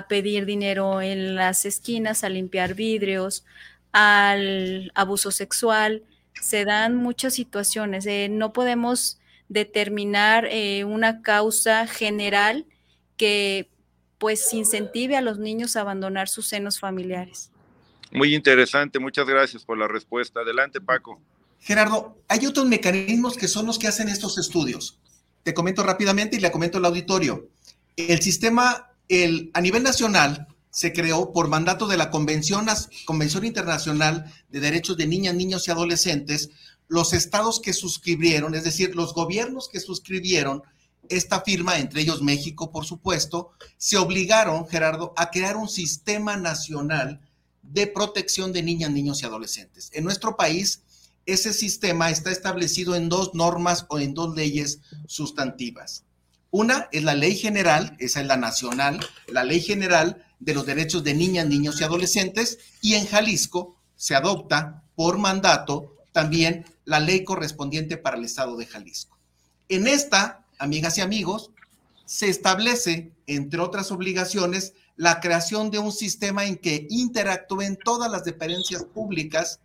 [0.07, 3.43] pedir dinero en las esquinas, a limpiar vidrios,
[3.91, 6.03] al abuso sexual,
[6.39, 8.05] se dan muchas situaciones.
[8.05, 12.65] Eh, no podemos determinar eh, una causa general
[13.17, 13.67] que
[14.17, 17.49] pues incentive a los niños a abandonar sus senos familiares.
[18.11, 20.41] Muy interesante, muchas gracias por la respuesta.
[20.41, 21.19] Adelante, Paco.
[21.59, 25.00] Gerardo, hay otros mecanismos que son los que hacen estos estudios.
[25.43, 27.49] Te comento rápidamente y le comento al auditorio.
[27.95, 32.65] El sistema, el, a nivel nacional, se creó por mandato de la Convención,
[33.05, 36.49] Convención Internacional de Derechos de Niñas, Niños y Adolescentes.
[36.87, 40.63] Los estados que suscribieron, es decir, los gobiernos que suscribieron,
[41.09, 47.19] esta firma, entre ellos México, por supuesto, se obligaron, Gerardo, a crear un sistema nacional
[47.63, 49.89] de protección de niñas, niños y adolescentes.
[49.93, 50.83] En nuestro país,
[51.25, 56.03] ese sistema está establecido en dos normas o en dos leyes sustantivas.
[56.49, 61.03] Una es la ley general, esa es la nacional, la ley general de los derechos
[61.03, 67.23] de niñas, niños y adolescentes, y en Jalisco se adopta por mandato también la ley
[67.23, 69.17] correspondiente para el estado de Jalisco.
[69.69, 71.51] En esta, amigas y amigos,
[72.05, 78.25] se establece, entre otras obligaciones, la creación de un sistema en que interactúen todas las
[78.25, 79.61] dependencias públicas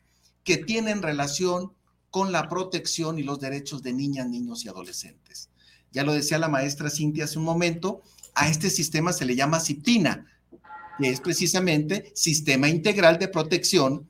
[0.47, 1.72] que tienen relación
[2.09, 5.51] con la protección y los derechos de niñas, niños y adolescentes.
[5.90, 8.01] Ya lo decía la maestra Cintia hace un momento,
[8.34, 10.24] a este sistema se le llama CIPTINA,
[10.99, 14.09] que es precisamente Sistema Integral de Protección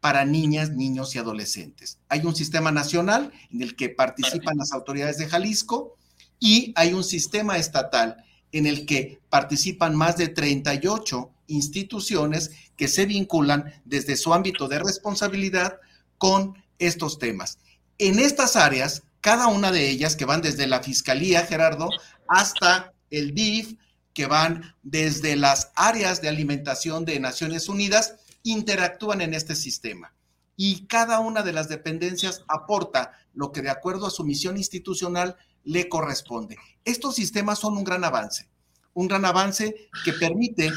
[0.00, 1.98] para Niñas, Niños y Adolescentes.
[2.08, 5.96] Hay un sistema nacional en el que participan las autoridades de Jalisco
[6.38, 8.24] y hay un sistema estatal
[8.58, 14.78] en el que participan más de 38 instituciones que se vinculan desde su ámbito de
[14.78, 15.78] responsabilidad
[16.18, 17.58] con estos temas.
[17.98, 21.90] En estas áreas, cada una de ellas, que van desde la Fiscalía, Gerardo,
[22.28, 23.74] hasta el DIF,
[24.12, 30.14] que van desde las áreas de alimentación de Naciones Unidas, interactúan en este sistema.
[30.56, 35.36] Y cada una de las dependencias aporta lo que de acuerdo a su misión institucional
[35.66, 36.56] le corresponde.
[36.84, 38.48] Estos sistemas son un gran avance,
[38.94, 40.70] un gran avance que permite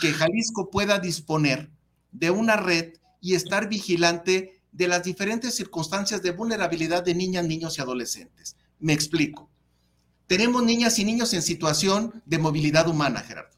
[0.00, 1.70] que Jalisco pueda disponer
[2.10, 7.76] de una red y estar vigilante de las diferentes circunstancias de vulnerabilidad de niñas, niños
[7.76, 8.56] y adolescentes.
[8.80, 9.50] Me explico.
[10.26, 13.54] Tenemos niñas y niños en situación de movilidad humana, Gerardo.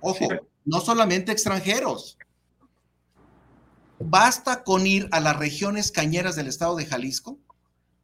[0.00, 0.28] Ojo,
[0.64, 2.16] no solamente extranjeros.
[3.98, 7.38] Basta con ir a las regiones cañeras del estado de Jalisco,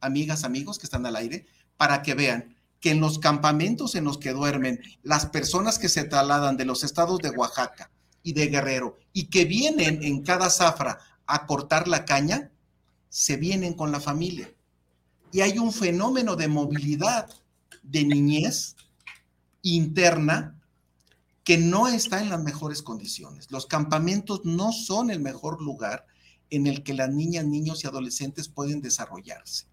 [0.01, 1.45] amigas, amigos que están al aire,
[1.77, 6.05] para que vean que en los campamentos en los que duermen las personas que se
[6.05, 7.91] trasladan de los estados de Oaxaca
[8.23, 12.51] y de Guerrero y que vienen en cada zafra a cortar la caña,
[13.09, 14.53] se vienen con la familia.
[15.31, 17.29] Y hay un fenómeno de movilidad
[17.83, 18.75] de niñez
[19.61, 20.55] interna
[21.43, 23.51] que no está en las mejores condiciones.
[23.51, 26.05] Los campamentos no son el mejor lugar
[26.49, 29.67] en el que las niñas, niños y adolescentes pueden desarrollarse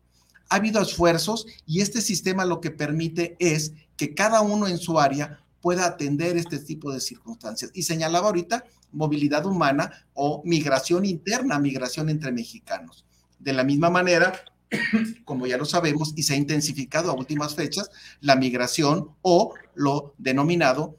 [0.49, 4.99] ha habido esfuerzos y este sistema lo que permite es que cada uno en su
[4.99, 7.70] área pueda atender este tipo de circunstancias.
[7.74, 13.05] Y señalaba ahorita movilidad humana o migración interna, migración entre mexicanos.
[13.38, 14.32] De la misma manera,
[15.24, 17.90] como ya lo sabemos y se ha intensificado a últimas fechas,
[18.20, 20.97] la migración o lo denominado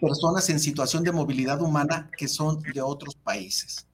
[0.00, 3.86] personas en situación de movilidad humana que son de otros países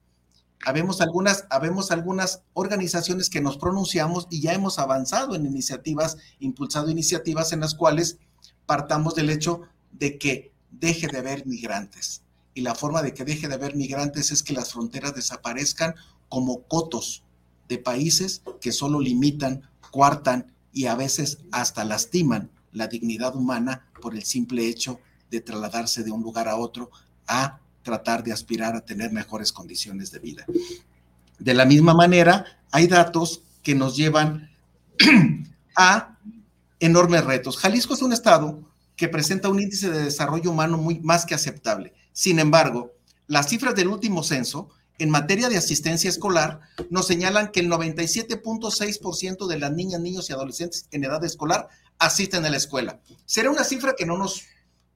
[0.65, 6.89] habemos algunas, habemos algunas organizaciones que nos pronunciamos y ya hemos avanzado en iniciativas, impulsado
[6.89, 8.17] iniciativas en las cuales
[8.65, 12.23] partamos del hecho de que deje de haber migrantes.
[12.53, 15.95] Y la forma de que deje de haber migrantes es que las fronteras desaparezcan
[16.27, 17.23] como cotos
[17.67, 24.13] de países que solo limitan, cuartan y a veces hasta lastiman la dignidad humana por
[24.13, 24.99] el simple hecho
[25.31, 26.91] de trasladarse de un lugar a otro
[27.27, 30.45] a tratar de aspirar a tener mejores condiciones de vida.
[31.37, 34.49] De la misma manera, hay datos que nos llevan
[35.75, 36.17] a
[36.79, 37.57] enormes retos.
[37.57, 38.63] Jalisco es un estado
[38.95, 41.93] que presenta un índice de desarrollo humano muy más que aceptable.
[42.11, 42.91] Sin embargo,
[43.27, 46.59] las cifras del último censo en materia de asistencia escolar
[46.89, 52.45] nos señalan que el 97.6% de las niñas, niños y adolescentes en edad escolar asisten
[52.45, 52.99] a la escuela.
[53.25, 54.43] Será una cifra que no nos,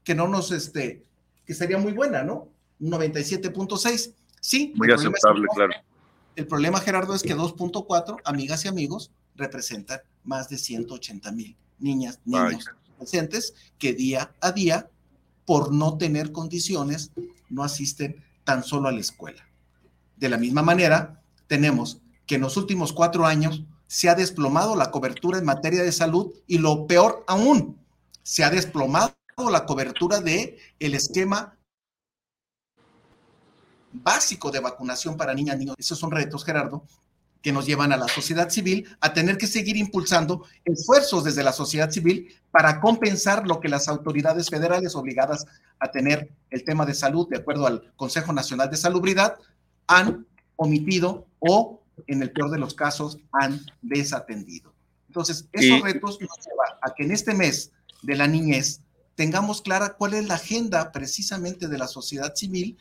[0.03, 1.05] que no nos, este,
[1.45, 2.49] que sería muy buena, ¿no?
[2.79, 4.13] 97.6.
[4.41, 4.73] Sí.
[4.75, 5.73] Muy aceptable, claro.
[6.35, 12.19] El problema, Gerardo, es que 2.4, amigas y amigos, representan más de 180 mil niñas,
[12.25, 12.65] niños,
[12.95, 14.89] adolescentes que día a día,
[15.45, 17.11] por no tener condiciones,
[17.49, 19.47] no asisten tan solo a la escuela.
[20.15, 24.89] De la misma manera, tenemos que en los últimos cuatro años se ha desplomado la
[24.89, 27.77] cobertura en materia de salud y lo peor aún,
[28.23, 29.13] se ha desplomado
[29.51, 31.57] la cobertura de el esquema
[33.93, 35.75] básico de vacunación para niñas y niños.
[35.77, 36.83] Esos son retos, Gerardo,
[37.41, 41.51] que nos llevan a la sociedad civil a tener que seguir impulsando esfuerzos desde la
[41.51, 45.45] sociedad civil para compensar lo que las autoridades federales obligadas
[45.79, 49.35] a tener el tema de salud, de acuerdo al Consejo Nacional de Salubridad,
[49.87, 50.25] han
[50.55, 54.73] omitido o, en el peor de los casos, han desatendido.
[55.07, 57.71] Entonces, esos retos nos llevan a que en este mes
[58.01, 58.79] de la niñez
[59.15, 62.77] tengamos clara cuál es la agenda precisamente de la sociedad civil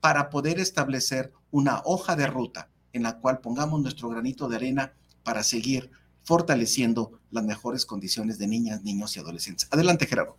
[0.00, 4.92] para poder establecer una hoja de ruta en la cual pongamos nuestro granito de arena
[5.22, 5.90] para seguir
[6.24, 9.68] fortaleciendo las mejores condiciones de niñas, niños y adolescentes.
[9.70, 10.36] Adelante, Gerardo.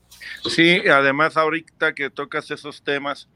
[0.49, 3.27] Sí, además ahorita que tocas esos temas,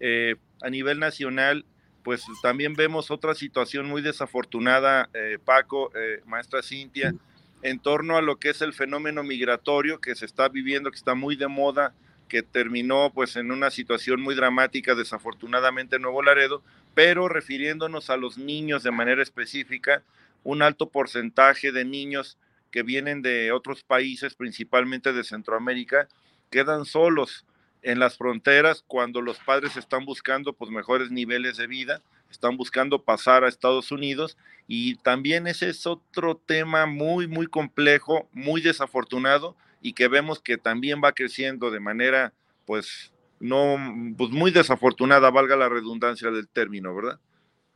[0.00, 1.64] eh, a nivel nacional,
[2.02, 7.14] pues también vemos otra situación muy desafortunada, eh, Paco, eh, maestra Cintia,
[7.62, 11.14] en torno a lo que es el fenómeno migratorio que se está viviendo, que está
[11.14, 11.94] muy de moda,
[12.32, 16.62] que terminó pues en una situación muy dramática, desafortunadamente en Nuevo Laredo,
[16.94, 20.02] pero refiriéndonos a los niños de manera específica,
[20.42, 22.38] un alto porcentaje de niños
[22.70, 26.08] que vienen de otros países, principalmente de Centroamérica,
[26.48, 27.44] quedan solos
[27.82, 33.02] en las fronteras cuando los padres están buscando pues mejores niveles de vida, están buscando
[33.02, 34.38] pasar a Estados Unidos.
[34.66, 40.56] Y también ese es otro tema muy muy complejo, muy desafortunado y que vemos que
[40.56, 42.32] también va creciendo de manera
[42.64, 43.76] pues no
[44.16, 47.18] pues muy desafortunada, valga la redundancia del término, ¿verdad?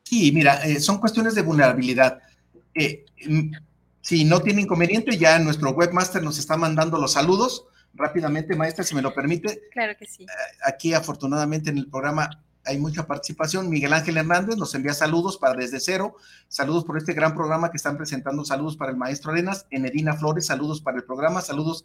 [0.04, 2.20] Sí, mira, eh, son cuestiones de vulnerabilidad.
[2.74, 3.50] Eh, mm,
[4.00, 7.66] si no tiene inconveniente, ya nuestro webmaster nos está mandando los saludos.
[7.92, 9.62] Rápidamente, maestra, si me lo permite.
[9.72, 10.22] Claro que sí.
[10.22, 10.26] Eh,
[10.64, 12.30] aquí, afortunadamente, en el programa
[12.64, 13.68] hay mucha participación.
[13.68, 16.16] Miguel Ángel Hernández nos envía saludos para Desde Cero.
[16.48, 18.44] Saludos por este gran programa que están presentando.
[18.44, 19.66] Saludos para el maestro Arenas.
[19.70, 21.40] Enedina Flores, saludos para el programa.
[21.40, 21.84] Saludos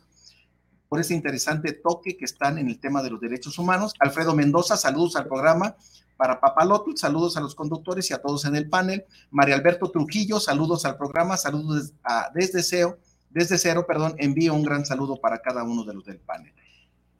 [0.91, 3.93] por ese interesante toque que están en el tema de los derechos humanos.
[3.97, 5.77] Alfredo Mendoza, saludos al programa
[6.17, 9.05] para Papalotl, saludos a los conductores y a todos en el panel.
[9.29, 14.63] María Alberto Trujillo, saludos al programa, saludos a, desde cero, desde cero, perdón, envío un
[14.63, 16.53] gran saludo para cada uno de los del panel.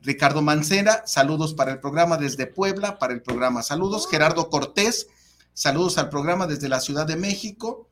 [0.02, 3.64] Ricardo Mancera, saludos para el programa desde Puebla, para el programa.
[3.64, 5.08] Saludos, Gerardo Cortés,
[5.54, 7.88] saludos al programa desde la Ciudad de México.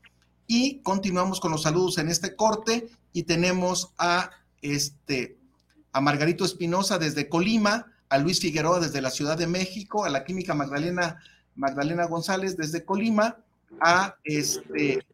[0.46, 5.39] Y continuamos con los saludos en este corte y tenemos a este
[5.92, 10.24] a Margarito Espinosa desde Colima, a Luis Figueroa desde la Ciudad de México, a la
[10.24, 11.22] química Magdalena,
[11.56, 13.38] Magdalena González desde Colima,
[13.82, 15.06] a, este,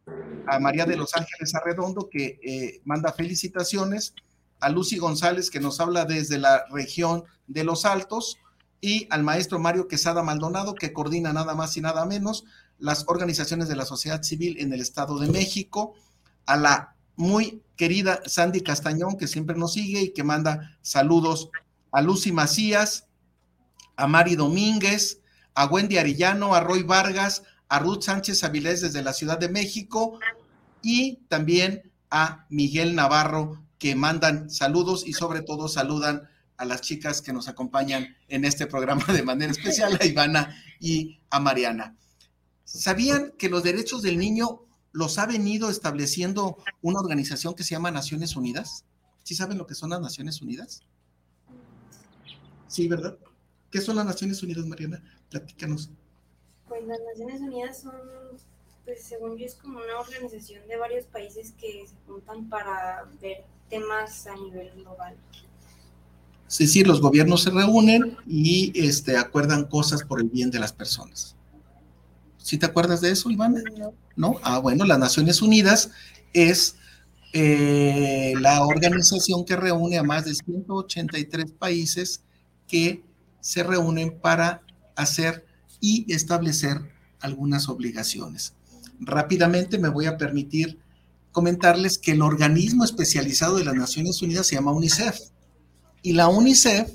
[0.46, 4.14] a María de los Ángeles Arredondo que eh, manda felicitaciones,
[4.60, 8.38] a Lucy González que nos habla desde la región de Los Altos
[8.80, 12.44] y al maestro Mario Quesada Maldonado que coordina nada más y nada menos
[12.78, 15.94] las organizaciones de la sociedad civil en el Estado de México,
[16.46, 21.50] a la muy querida Sandy Castañón que siempre nos sigue y que manda saludos
[21.92, 23.06] a Lucy Macías,
[23.96, 25.20] a Mari Domínguez,
[25.54, 30.18] a Wendy Arillano, a Roy Vargas, a Ruth Sánchez Avilés desde la Ciudad de México
[30.82, 37.20] y también a Miguel Navarro que mandan saludos y sobre todo saludan a las chicas
[37.20, 41.96] que nos acompañan en este programa de manera especial, a Ivana y a Mariana.
[42.64, 44.65] ¿Sabían que los derechos del niño
[44.96, 48.86] los ha venido estableciendo una organización que se llama Naciones Unidas?
[49.24, 50.80] ¿Sí saben lo que son las Naciones Unidas?
[52.66, 53.18] Sí, ¿verdad?
[53.70, 55.02] ¿Qué son las Naciones Unidas, Mariana?
[55.28, 55.90] Platícanos.
[56.66, 57.92] Pues las Naciones Unidas son,
[58.86, 63.44] pues según yo, es como una organización de varios países que se juntan para ver
[63.68, 65.14] temas a nivel global.
[66.46, 70.72] Sí, sí, los gobiernos se reúnen y este, acuerdan cosas por el bien de las
[70.72, 71.35] personas.
[72.46, 73.56] ¿Sí te acuerdas de eso, Iván?
[74.14, 74.36] No.
[74.44, 75.90] Ah, bueno, las Naciones Unidas
[76.32, 76.76] es
[77.32, 82.22] eh, la organización que reúne a más de 183 países
[82.68, 83.02] que
[83.40, 84.62] se reúnen para
[84.94, 85.44] hacer
[85.80, 86.78] y establecer
[87.18, 88.54] algunas obligaciones.
[89.00, 90.78] Rápidamente me voy a permitir
[91.32, 95.18] comentarles que el organismo especializado de las Naciones Unidas se llama UNICEF.
[96.00, 96.92] Y la UNICEF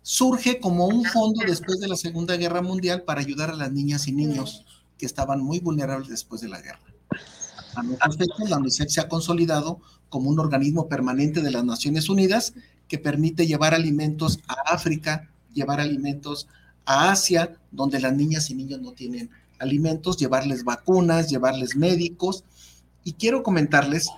[0.00, 4.08] surge como un fondo después de la Segunda Guerra Mundial para ayudar a las niñas
[4.08, 4.64] y niños
[4.98, 6.80] que estaban muy vulnerables después de la guerra.
[7.74, 12.08] A nuestros efectos, la UNICEF se ha consolidado como un organismo permanente de las Naciones
[12.08, 12.54] Unidas
[12.88, 16.48] que permite llevar alimentos a África, llevar alimentos
[16.84, 22.44] a Asia, donde las niñas y niños no tienen alimentos, llevarles vacunas, llevarles médicos.
[23.04, 24.08] Y quiero comentarles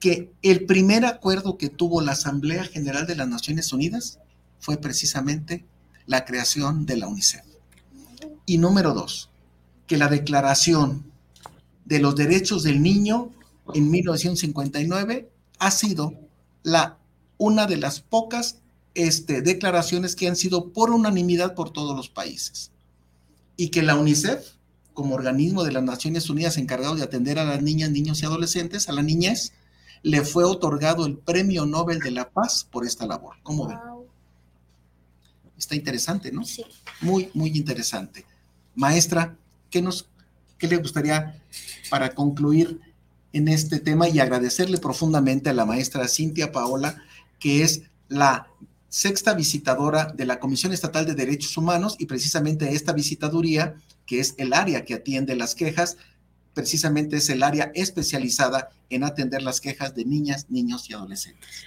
[0.00, 4.18] que el primer acuerdo que tuvo la Asamblea General de las Naciones Unidas
[4.58, 5.64] fue precisamente
[6.06, 7.44] la creación de la UNICEF.
[8.46, 9.30] Y número dos,
[9.92, 11.04] que la Declaración
[11.84, 13.28] de los Derechos del Niño
[13.74, 16.14] en 1959 ha sido
[16.62, 16.96] la
[17.36, 18.56] una de las pocas
[18.94, 22.70] este, declaraciones que han sido por unanimidad por todos los países.
[23.58, 24.52] Y que la UNICEF,
[24.94, 28.88] como organismo de las Naciones Unidas encargado de atender a las niñas, niños y adolescentes,
[28.88, 29.52] a la niñez,
[30.02, 33.36] le fue otorgado el Premio Nobel de la Paz por esta labor.
[33.42, 33.76] ¿Cómo ven?
[35.58, 36.46] Está interesante, ¿no?
[36.46, 36.64] Sí.
[37.02, 38.24] Muy, muy interesante.
[38.74, 39.36] Maestra,
[39.72, 40.08] ¿qué, nos,
[40.58, 41.42] ¿qué le gustaría
[41.90, 42.80] para concluir
[43.32, 47.02] en este tema y agradecerle profundamente a la maestra Cintia Paola
[47.40, 48.46] que es la
[48.88, 53.74] sexta visitadora de la Comisión Estatal de Derechos Humanos y precisamente esta visitaduría,
[54.06, 55.96] que es el área que atiende las quejas,
[56.54, 61.64] precisamente es el área especializada en atender las quejas de niñas, niños y adolescentes.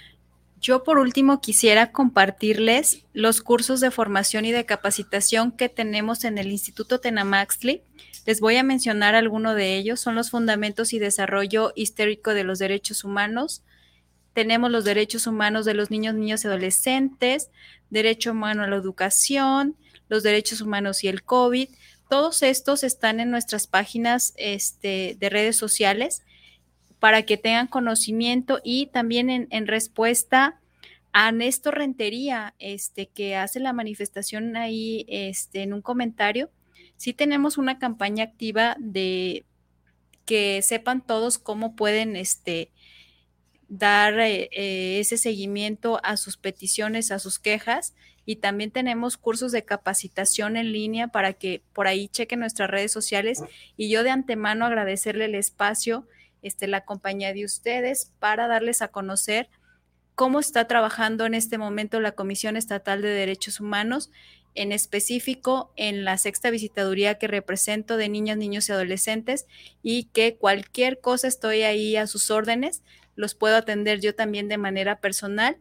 [0.60, 6.38] Yo por último quisiera compartirles los cursos de formación y de capacitación que tenemos en
[6.38, 7.82] el Instituto Tenamaxtli.
[8.24, 10.00] Les voy a mencionar alguno de ellos.
[10.00, 13.62] Son los fundamentos y desarrollo histérico de los derechos humanos.
[14.32, 17.50] Tenemos los derechos humanos de los niños, niños y adolescentes,
[17.90, 19.76] derecho humano a la educación,
[20.08, 21.68] los derechos humanos y el COVID.
[22.08, 26.22] Todos estos están en nuestras páginas este, de redes sociales
[27.00, 30.60] para que tengan conocimiento y también en, respuesta
[31.12, 36.50] a Néstor Rentería, este, que hace la manifestación ahí este, en un comentario,
[36.96, 39.44] sí tenemos una campaña activa de
[40.24, 42.70] que sepan todos cómo pueden este,
[43.68, 47.94] dar eh, eh, ese seguimiento a sus peticiones, a sus quejas.
[48.28, 52.90] Y también tenemos cursos de capacitación en línea para que por ahí chequen nuestras redes
[52.90, 53.40] sociales.
[53.76, 56.08] Y yo de antemano agradecerle el espacio
[56.46, 59.48] este, la compañía de ustedes para darles a conocer
[60.14, 64.10] cómo está trabajando en este momento la Comisión Estatal de Derechos Humanos,
[64.54, 69.46] en específico en la sexta visitaduría que represento de niñas, niños y adolescentes
[69.82, 72.82] y que cualquier cosa estoy ahí a sus órdenes,
[73.16, 75.58] los puedo atender yo también de manera personal.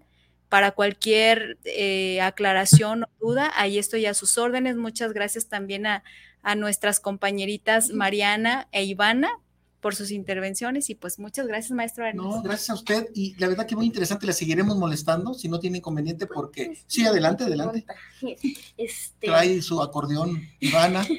[0.47, 4.75] Para cualquier eh, aclaración o duda, ahí estoy a sus órdenes.
[4.77, 6.03] Muchas gracias también a,
[6.43, 9.39] a nuestras compañeritas Mariana e Ivana
[9.81, 13.67] por sus intervenciones y pues muchas gracias, maestro No, gracias a usted y la verdad
[13.67, 17.85] que muy interesante, le seguiremos molestando si no tiene inconveniente porque pues, sí, adelante, adelante.
[18.77, 19.27] Este...
[19.27, 21.05] Trae su acordeón, Ivana.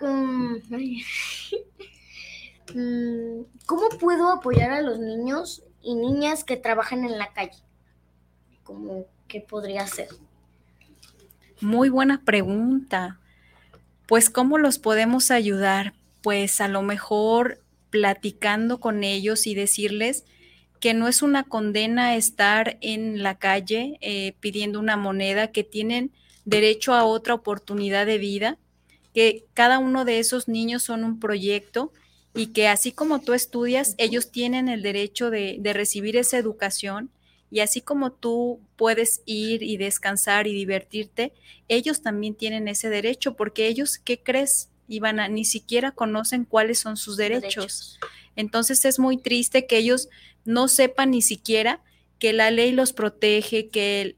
[2.74, 7.58] Mm, ¿Cómo puedo apoyar a los niños y niñas que trabajan en la calle?
[8.62, 10.08] ¿Cómo qué podría hacer?
[11.60, 13.18] Muy buena pregunta.
[14.06, 15.94] Pues, ¿cómo los podemos ayudar?
[16.22, 17.60] Pues a lo mejor
[17.90, 20.24] platicando con ellos y decirles
[20.80, 26.10] que no es una condena estar en la calle eh, pidiendo una moneda, que tienen
[26.44, 28.58] derecho a otra oportunidad de vida,
[29.12, 31.92] que cada uno de esos niños son un proyecto
[32.34, 37.10] y que así como tú estudias, ellos tienen el derecho de, de recibir esa educación
[37.50, 41.32] y así como tú puedes ir y descansar y divertirte,
[41.68, 44.69] ellos también tienen ese derecho porque ellos, ¿qué crees?
[44.90, 47.98] Ivana, ni siquiera conocen cuáles son sus derechos.
[48.36, 50.08] Entonces es muy triste que ellos
[50.44, 51.80] no sepan ni siquiera
[52.18, 54.16] que la ley los protege, que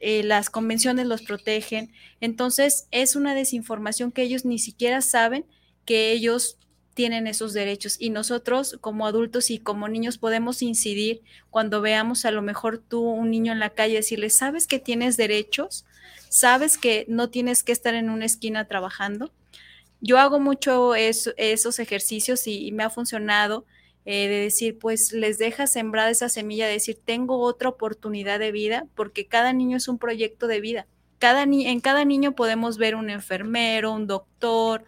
[0.00, 1.92] eh, las convenciones los protegen.
[2.20, 5.46] Entonces es una desinformación que ellos ni siquiera saben
[5.86, 6.58] que ellos
[6.94, 12.30] tienen esos derechos y nosotros como adultos y como niños podemos incidir cuando veamos a
[12.30, 15.84] lo mejor tú un niño en la calle decirle, ¿sabes que tienes derechos?
[16.28, 19.32] ¿Sabes que no tienes que estar en una esquina trabajando?
[20.04, 23.64] Yo hago mucho esos ejercicios y, me ha funcionado
[24.04, 28.52] eh, de decir, pues les deja sembrada esa semilla, de decir, tengo otra oportunidad de
[28.52, 30.86] vida, porque cada niño es un proyecto de vida.
[31.18, 34.84] Cada en cada niño podemos ver un enfermero, un doctor,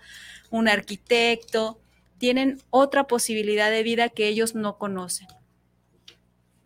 [0.51, 1.79] un arquitecto,
[2.19, 5.29] tienen otra posibilidad de vida que ellos no conocen.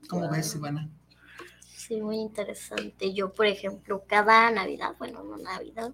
[0.09, 0.91] ¿Cómo ves, Ivana?
[1.73, 3.15] Sí, muy interesante.
[3.15, 5.93] Yo, por ejemplo, cada Navidad, bueno, no Navidad,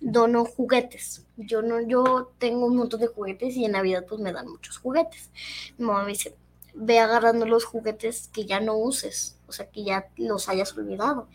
[0.00, 1.24] dono juguetes.
[1.36, 4.78] Yo no, yo tengo un montón de juguetes y en Navidad pues me dan muchos
[4.78, 5.30] juguetes.
[5.78, 6.34] Mi mamá me dice,
[6.74, 11.28] ve agarrando los juguetes que ya no uses, o sea, que ya los hayas olvidado.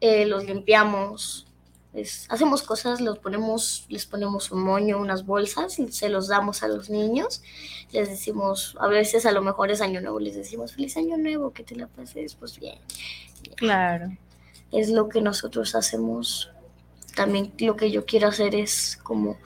[0.00, 1.46] Eh, los limpiamos,
[2.28, 6.68] hacemos cosas, los ponemos, les ponemos un moño, unas bolsas y se los damos a
[6.68, 7.42] los niños.
[7.92, 11.52] Les decimos, a veces a lo mejor es año nuevo, les decimos feliz año nuevo,
[11.52, 12.78] que te la pases pues bien.
[13.56, 14.16] Claro.
[14.72, 16.50] Es lo que nosotros hacemos
[17.16, 19.38] también lo que yo quiero hacer es como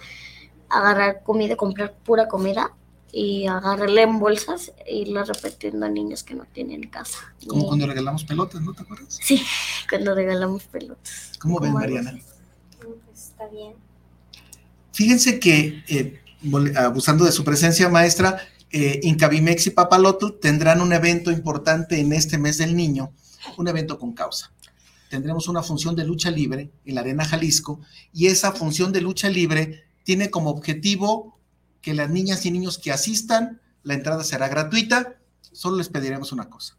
[0.68, 2.72] agarrar comida, comprar pura comida
[3.12, 7.18] y agarrarla en bolsas e irla repitiendo a niños que no tienen casa.
[7.46, 9.18] Como cuando regalamos pelotas, ¿no te acuerdas?
[9.22, 9.42] Sí,
[9.88, 11.32] cuando regalamos pelotas.
[11.38, 12.18] ¿Cómo ven, Mariana?
[12.78, 13.74] Pues está bien.
[14.92, 16.20] Fíjense que, eh,
[16.76, 18.36] abusando de su presencia, maestra,
[18.70, 23.12] eh, Incabimex y Papalotl tendrán un evento importante en este mes del niño,
[23.56, 24.52] un evento con causa
[25.10, 27.80] tendremos una función de lucha libre en la Arena Jalisco
[28.12, 31.36] y esa función de lucha libre tiene como objetivo
[31.82, 36.48] que las niñas y niños que asistan, la entrada será gratuita, solo les pediremos una
[36.48, 36.76] cosa,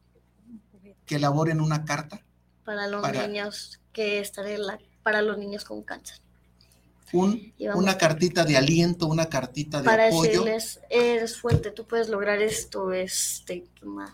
[1.05, 2.23] que elaboren una carta.
[2.63, 6.19] Para los niños que estaré la, para los niños con cáncer.
[7.11, 10.43] una cartita de aliento, una cartita de para apoyo.
[10.43, 14.13] Para decirles, eres fuerte, tú puedes lograr esto, este, más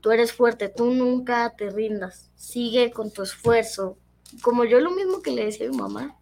[0.00, 3.96] tú eres fuerte, tú nunca te rindas, sigue con tu esfuerzo.
[4.42, 6.16] Como yo lo mismo que le decía a mi mamá,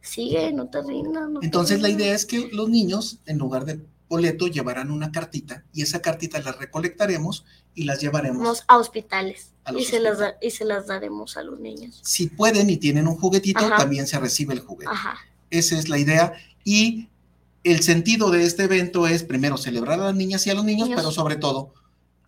[0.00, 1.28] sigue, no te rindas.
[1.42, 5.82] Entonces la idea es que los niños, en lugar de boleto, llevarán una cartita y
[5.82, 10.86] esa cartita la recolectaremos y las llevaremos a hospitales y, se las y se las
[10.86, 12.00] daremos a los niños.
[12.02, 14.92] Si pueden y tienen un juguetito, también se recibe el juguete.
[15.50, 16.34] Esa es la idea
[16.64, 17.08] y
[17.64, 20.90] el sentido de este evento es primero celebrar a las niñas y a los niños,
[20.94, 21.72] pero sobre todo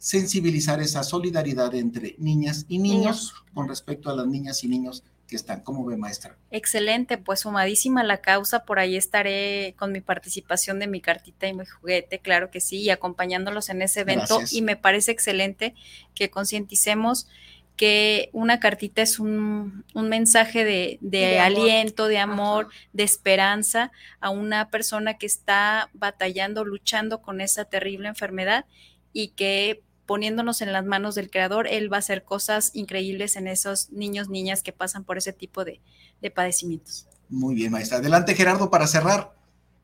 [0.05, 5.35] sensibilizar esa solidaridad entre niñas y niños, con respecto a las niñas y niños que
[5.35, 5.63] están.
[5.63, 6.37] ¿Cómo ve, maestra?
[6.51, 8.67] Excelente, pues sumadísima la causa.
[8.67, 12.83] Por ahí estaré con mi participación de mi cartita y mi juguete, claro que sí,
[12.83, 14.41] y acompañándolos en ese evento.
[14.51, 15.75] Y me parece excelente
[16.15, 17.27] que concienticemos
[17.75, 20.67] que una cartita es un, mensaje
[21.01, 23.91] de, aliento, de amor, de esperanza
[24.21, 28.67] a una persona que está batallando, luchando con esa terrible enfermedad
[29.15, 33.47] y que poniéndonos en las manos del creador, él va a hacer cosas increíbles en
[33.47, 35.81] esos niños, niñas que pasan por ese tipo de,
[36.21, 37.09] de padecimientos.
[37.29, 37.99] Muy bien, maestra.
[37.99, 39.33] Adelante, Gerardo, para cerrar.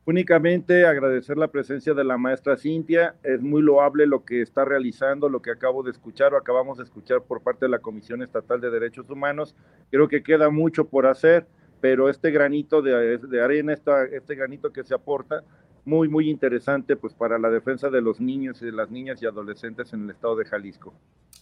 [0.03, 3.15] Únicamente agradecer la presencia de la maestra Cintia.
[3.23, 6.85] Es muy loable lo que está realizando, lo que acabo de escuchar o acabamos de
[6.85, 9.55] escuchar por parte de la Comisión Estatal de Derechos Humanos.
[9.91, 11.45] Creo que queda mucho por hacer,
[11.81, 15.43] pero este granito de, arena, este granito que se aporta,
[15.85, 19.25] muy, muy interesante pues para la defensa de los niños y de las niñas y
[19.25, 20.93] adolescentes en el estado de Jalisco.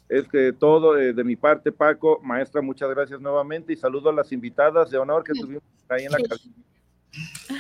[0.08, 4.14] Es que todo eh, de mi parte, Paco, maestra, muchas gracias nuevamente y saludo a
[4.14, 6.56] las invitadas de honor que tuvimos ahí en la cabina.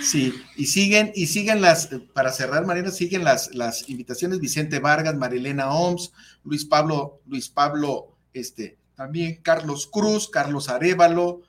[0.01, 5.15] Sí, y siguen, y siguen las, para cerrar, Mariana, siguen las, las invitaciones, Vicente Vargas,
[5.15, 6.13] Marilena Oms,
[6.43, 11.41] Luis Pablo, Luis Pablo, este, también Carlos Cruz, Carlos Arevalo,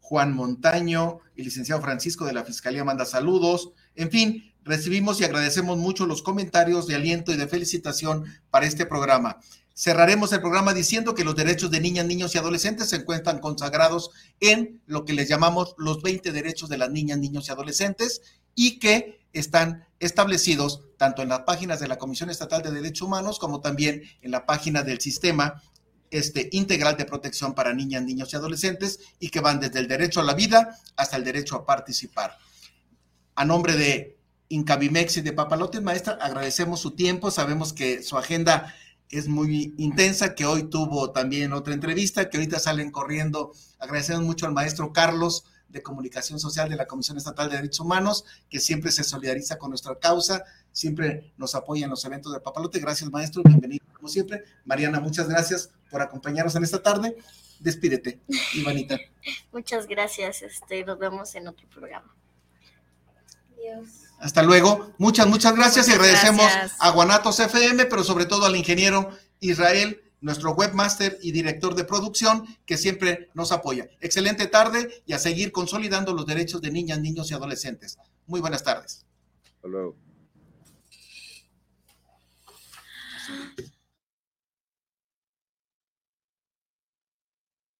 [0.00, 5.78] Juan Montaño, el licenciado Francisco de la Fiscalía manda saludos, en fin, recibimos y agradecemos
[5.78, 9.38] mucho los comentarios de aliento y de felicitación para este programa.
[9.74, 14.10] Cerraremos el programa diciendo que los derechos de niñas, niños y adolescentes se encuentran consagrados
[14.40, 18.20] en lo que les llamamos los 20 derechos de las niñas, niños y adolescentes
[18.54, 23.38] y que están establecidos tanto en las páginas de la Comisión Estatal de Derechos Humanos
[23.38, 25.62] como también en la página del Sistema
[26.10, 30.20] este, Integral de Protección para Niñas, Niños y Adolescentes y que van desde el derecho
[30.20, 32.36] a la vida hasta el derecho a participar.
[33.34, 34.18] A nombre de
[34.52, 38.74] Incabimex y de Papalotes, maestra, agradecemos su tiempo, sabemos que su agenda
[39.08, 43.52] es muy intensa, que hoy tuvo también otra entrevista, que ahorita salen corriendo.
[43.78, 48.26] Agradecemos mucho al maestro Carlos de Comunicación Social de la Comisión Estatal de Derechos Humanos,
[48.50, 52.78] que siempre se solidariza con nuestra causa, siempre nos apoya en los eventos de Papalote.
[52.78, 54.44] Gracias, maestro, bienvenido como siempre.
[54.66, 57.16] Mariana, muchas gracias por acompañarnos en esta tarde.
[57.58, 58.20] Despídete,
[58.54, 58.98] Ivanita.
[59.52, 62.14] Muchas gracias, este, nos vemos en otro programa.
[63.52, 64.11] Adiós.
[64.22, 64.94] Hasta luego.
[64.98, 66.46] Muchas, muchas gracias y agradecemos
[66.78, 69.10] a Guanatos FM, pero sobre todo al ingeniero
[69.40, 73.88] Israel, nuestro webmaster y director de producción, que siempre nos apoya.
[74.00, 77.98] Excelente tarde y a seguir consolidando los derechos de niñas, niños y adolescentes.
[78.28, 79.04] Muy buenas tardes.
[79.56, 79.96] Hasta luego.